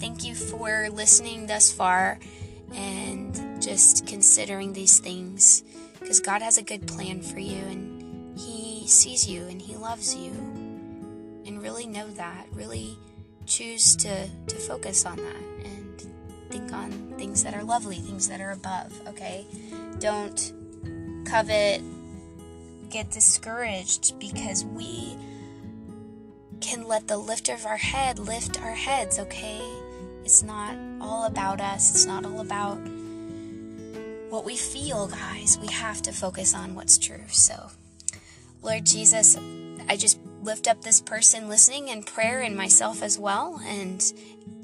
Thank 0.00 0.24
you 0.24 0.34
for 0.34 0.88
listening 0.88 1.46
thus 1.46 1.70
far 1.70 2.18
and 2.72 3.60
just 3.60 4.06
considering 4.06 4.72
these 4.72 5.00
things 5.00 5.62
because 6.00 6.20
God 6.20 6.40
has 6.40 6.56
a 6.56 6.62
good 6.62 6.86
plan 6.86 7.20
for 7.20 7.40
you 7.40 7.58
and 7.58 8.38
He 8.38 8.86
sees 8.86 9.28
you 9.28 9.46
and 9.48 9.60
He 9.60 9.76
loves 9.76 10.14
you. 10.14 10.30
And 11.44 11.60
really 11.60 11.86
know 11.86 12.08
that. 12.12 12.46
Really 12.52 12.96
choose 13.44 13.96
to, 13.96 14.28
to 14.46 14.56
focus 14.56 15.04
on 15.04 15.16
that 15.18 15.66
and 15.66 15.83
think 16.50 16.72
on 16.72 16.90
things 17.18 17.44
that 17.44 17.54
are 17.54 17.64
lovely, 17.64 17.96
things 17.96 18.28
that 18.28 18.40
are 18.40 18.52
above, 18.52 18.92
okay? 19.08 19.46
Don't 19.98 20.52
covet, 21.24 21.82
get 22.90 23.10
discouraged 23.10 24.18
because 24.18 24.64
we 24.64 25.16
can 26.60 26.86
let 26.86 27.08
the 27.08 27.16
lift 27.16 27.48
of 27.48 27.66
our 27.66 27.76
head 27.76 28.18
lift 28.18 28.60
our 28.62 28.74
heads, 28.74 29.18
okay? 29.18 29.60
It's 30.24 30.42
not 30.42 30.76
all 31.00 31.24
about 31.24 31.60
us, 31.60 31.90
it's 31.90 32.06
not 32.06 32.24
all 32.24 32.40
about 32.40 32.78
what 34.30 34.44
we 34.44 34.56
feel, 34.56 35.06
guys. 35.06 35.58
We 35.60 35.68
have 35.68 36.02
to 36.02 36.12
focus 36.12 36.54
on 36.54 36.74
what's 36.74 36.98
true. 36.98 37.22
So, 37.28 37.70
Lord 38.62 38.86
Jesus, 38.86 39.36
I 39.88 39.96
just 39.96 40.18
lift 40.44 40.68
up 40.68 40.82
this 40.82 41.00
person 41.00 41.48
listening 41.48 41.88
in 41.88 42.02
prayer 42.02 42.42
and 42.42 42.56
myself 42.56 43.02
as 43.02 43.18
well, 43.18 43.60
and 43.64 44.12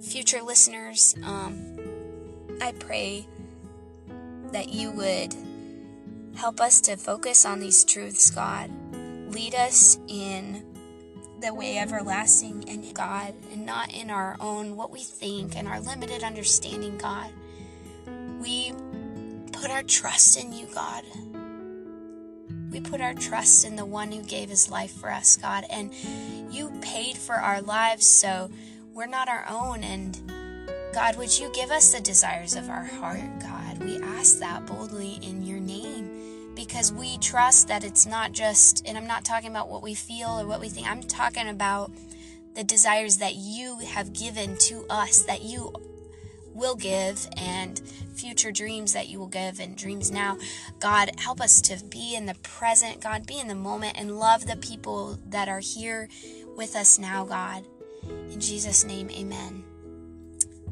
future 0.01 0.43
listeners. 0.43 1.17
Um, 1.25 1.79
I 2.61 2.73
pray 2.73 3.27
that 4.53 4.69
you 4.69 4.91
would 4.91 5.35
help 6.37 6.61
us 6.61 6.81
to 6.83 6.97
focus 6.97 7.45
on 7.45 7.61
these 7.61 7.85
truths, 7.85 8.31
God. 8.31 8.71
Lead 9.33 9.55
us 9.55 9.99
in 10.07 10.65
the 11.41 11.55
way 11.55 11.79
everlasting 11.79 12.63
in 12.65 12.93
God 12.93 13.35
and 13.51 13.65
not 13.65 13.93
in 13.95 14.11
our 14.11 14.37
own 14.41 14.77
what 14.77 14.91
we 14.91 15.01
think 15.01 15.57
and 15.57 15.67
our 15.67 15.81
limited 15.81 16.23
understanding, 16.23 16.99
God. 16.99 17.33
We 18.41 18.73
put 19.53 19.71
our 19.71 19.83
trust 19.83 20.39
in 20.39 20.53
you, 20.53 20.67
God. 20.75 21.05
We 22.71 22.81
put 22.81 23.01
our 23.01 23.15
trust 23.15 23.65
in 23.65 23.77
the 23.77 23.85
one 23.85 24.13
who 24.13 24.23
gave 24.23 24.49
his 24.49 24.71
life 24.71 24.93
for 24.93 25.11
us, 25.11 25.37
God. 25.37 25.65
And 25.71 25.93
you 26.51 26.71
paid 26.81 27.17
for 27.17 27.35
our 27.35 27.61
lives, 27.61 28.07
so 28.07 28.51
we're 28.95 29.07
not 29.07 29.29
our 29.29 29.45
own. 29.49 29.83
And 29.83 30.19
God, 30.93 31.17
would 31.17 31.37
you 31.37 31.51
give 31.53 31.71
us 31.71 31.93
the 31.93 32.01
desires 32.01 32.55
of 32.55 32.69
our 32.69 32.85
heart, 32.85 33.41
God? 33.41 33.79
We 33.83 34.01
ask 34.01 34.39
that 34.39 34.67
boldly 34.67 35.19
in 35.23 35.43
your 35.45 35.61
name 35.61 36.55
because 36.55 36.93
we 36.93 37.19
trust 37.19 37.69
that 37.69 37.85
it's 37.85 38.07
not 38.07 38.33
just, 38.33 38.87
and 38.87 38.97
I'm 38.97 39.07
not 39.07 39.25
talking 39.25 39.51
about 39.51 39.69
what 39.69 39.83
we 39.83 39.95
feel 39.95 40.41
or 40.41 40.47
what 40.47 40.61
we 40.61 40.69
think, 40.69 40.91
I'm 40.91 41.03
talking 41.03 41.49
about 41.49 41.91
the 42.55 42.65
desires 42.65 43.19
that 43.19 43.37
you 43.37 43.79
have 43.79 44.13
given 44.13 44.57
to 44.59 44.85
us, 44.91 45.23
that 45.23 45.43
you 45.43 45.73
will 46.55 46.77
give, 46.77 47.29
and 47.37 47.81
future 48.15 48.53
dreams 48.53 48.93
that 48.93 49.09
you 49.09 49.19
will 49.19 49.27
give, 49.27 49.61
and 49.61 49.77
dreams 49.77 50.11
now. 50.11 50.37
God, 50.79 51.11
help 51.19 51.41
us 51.41 51.61
to 51.63 51.83
be 51.87 52.15
in 52.15 52.27
the 52.27 52.35
present, 52.43 53.01
God, 53.01 53.27
be 53.27 53.39
in 53.39 53.49
the 53.49 53.55
moment, 53.55 53.99
and 53.99 54.19
love 54.19 54.47
the 54.47 54.57
people 54.57 55.19
that 55.29 55.49
are 55.49 55.61
here 55.61 56.09
with 56.57 56.77
us 56.77 56.99
now, 56.99 57.25
God. 57.25 57.65
In 58.31 58.41
Jesus' 58.41 58.85
name, 58.85 59.11
amen. 59.11 59.65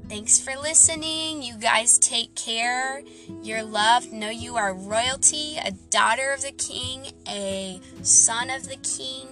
Thanks 0.09 0.41
for 0.41 0.57
listening. 0.57 1.43
You 1.43 1.59
guys 1.59 1.99
take 1.99 2.35
care. 2.35 3.03
You're 3.43 3.62
loved. 3.62 4.11
Know 4.11 4.31
you 4.31 4.57
are 4.57 4.73
royalty, 4.73 5.59
a 5.62 5.73
daughter 5.91 6.33
of 6.33 6.41
the 6.41 6.53
king, 6.53 7.12
a 7.29 7.79
son 8.01 8.49
of 8.49 8.69
the 8.69 8.77
king. 8.77 9.27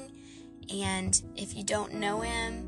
And 0.70 1.20
if 1.34 1.56
you 1.56 1.64
don't 1.64 1.94
know 1.94 2.20
him, 2.20 2.65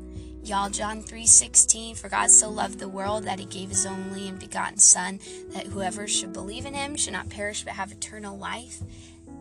y'all 0.49 0.69
John 0.69 1.03
3:16 1.03 1.95
for 1.95 2.09
God 2.09 2.31
so 2.31 2.49
loved 2.49 2.79
the 2.79 2.89
world 2.89 3.25
that 3.25 3.37
he 3.37 3.45
gave 3.45 3.69
his 3.69 3.85
only 3.85 4.27
and 4.27 4.39
begotten 4.39 4.79
son 4.79 5.19
that 5.49 5.67
whoever 5.67 6.07
should 6.07 6.33
believe 6.33 6.65
in 6.65 6.73
him 6.73 6.95
should 6.95 7.13
not 7.13 7.29
perish 7.29 7.63
but 7.63 7.73
have 7.73 7.91
eternal 7.91 8.35
life. 8.35 8.79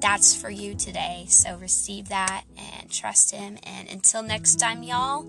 That's 0.01 0.35
for 0.35 0.51
you 0.51 0.75
today. 0.75 1.25
So 1.29 1.57
receive 1.57 2.11
that 2.11 2.45
and 2.59 2.91
trust 2.91 3.31
him 3.31 3.57
and 3.63 3.89
until 3.89 4.23
next 4.23 4.57
time 4.57 4.83
y'all. 4.83 5.25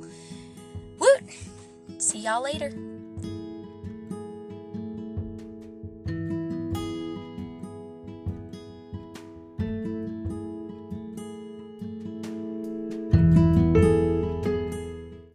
Woot. 1.00 1.24
See 1.98 2.20
y'all 2.20 2.44
later. 2.44 2.99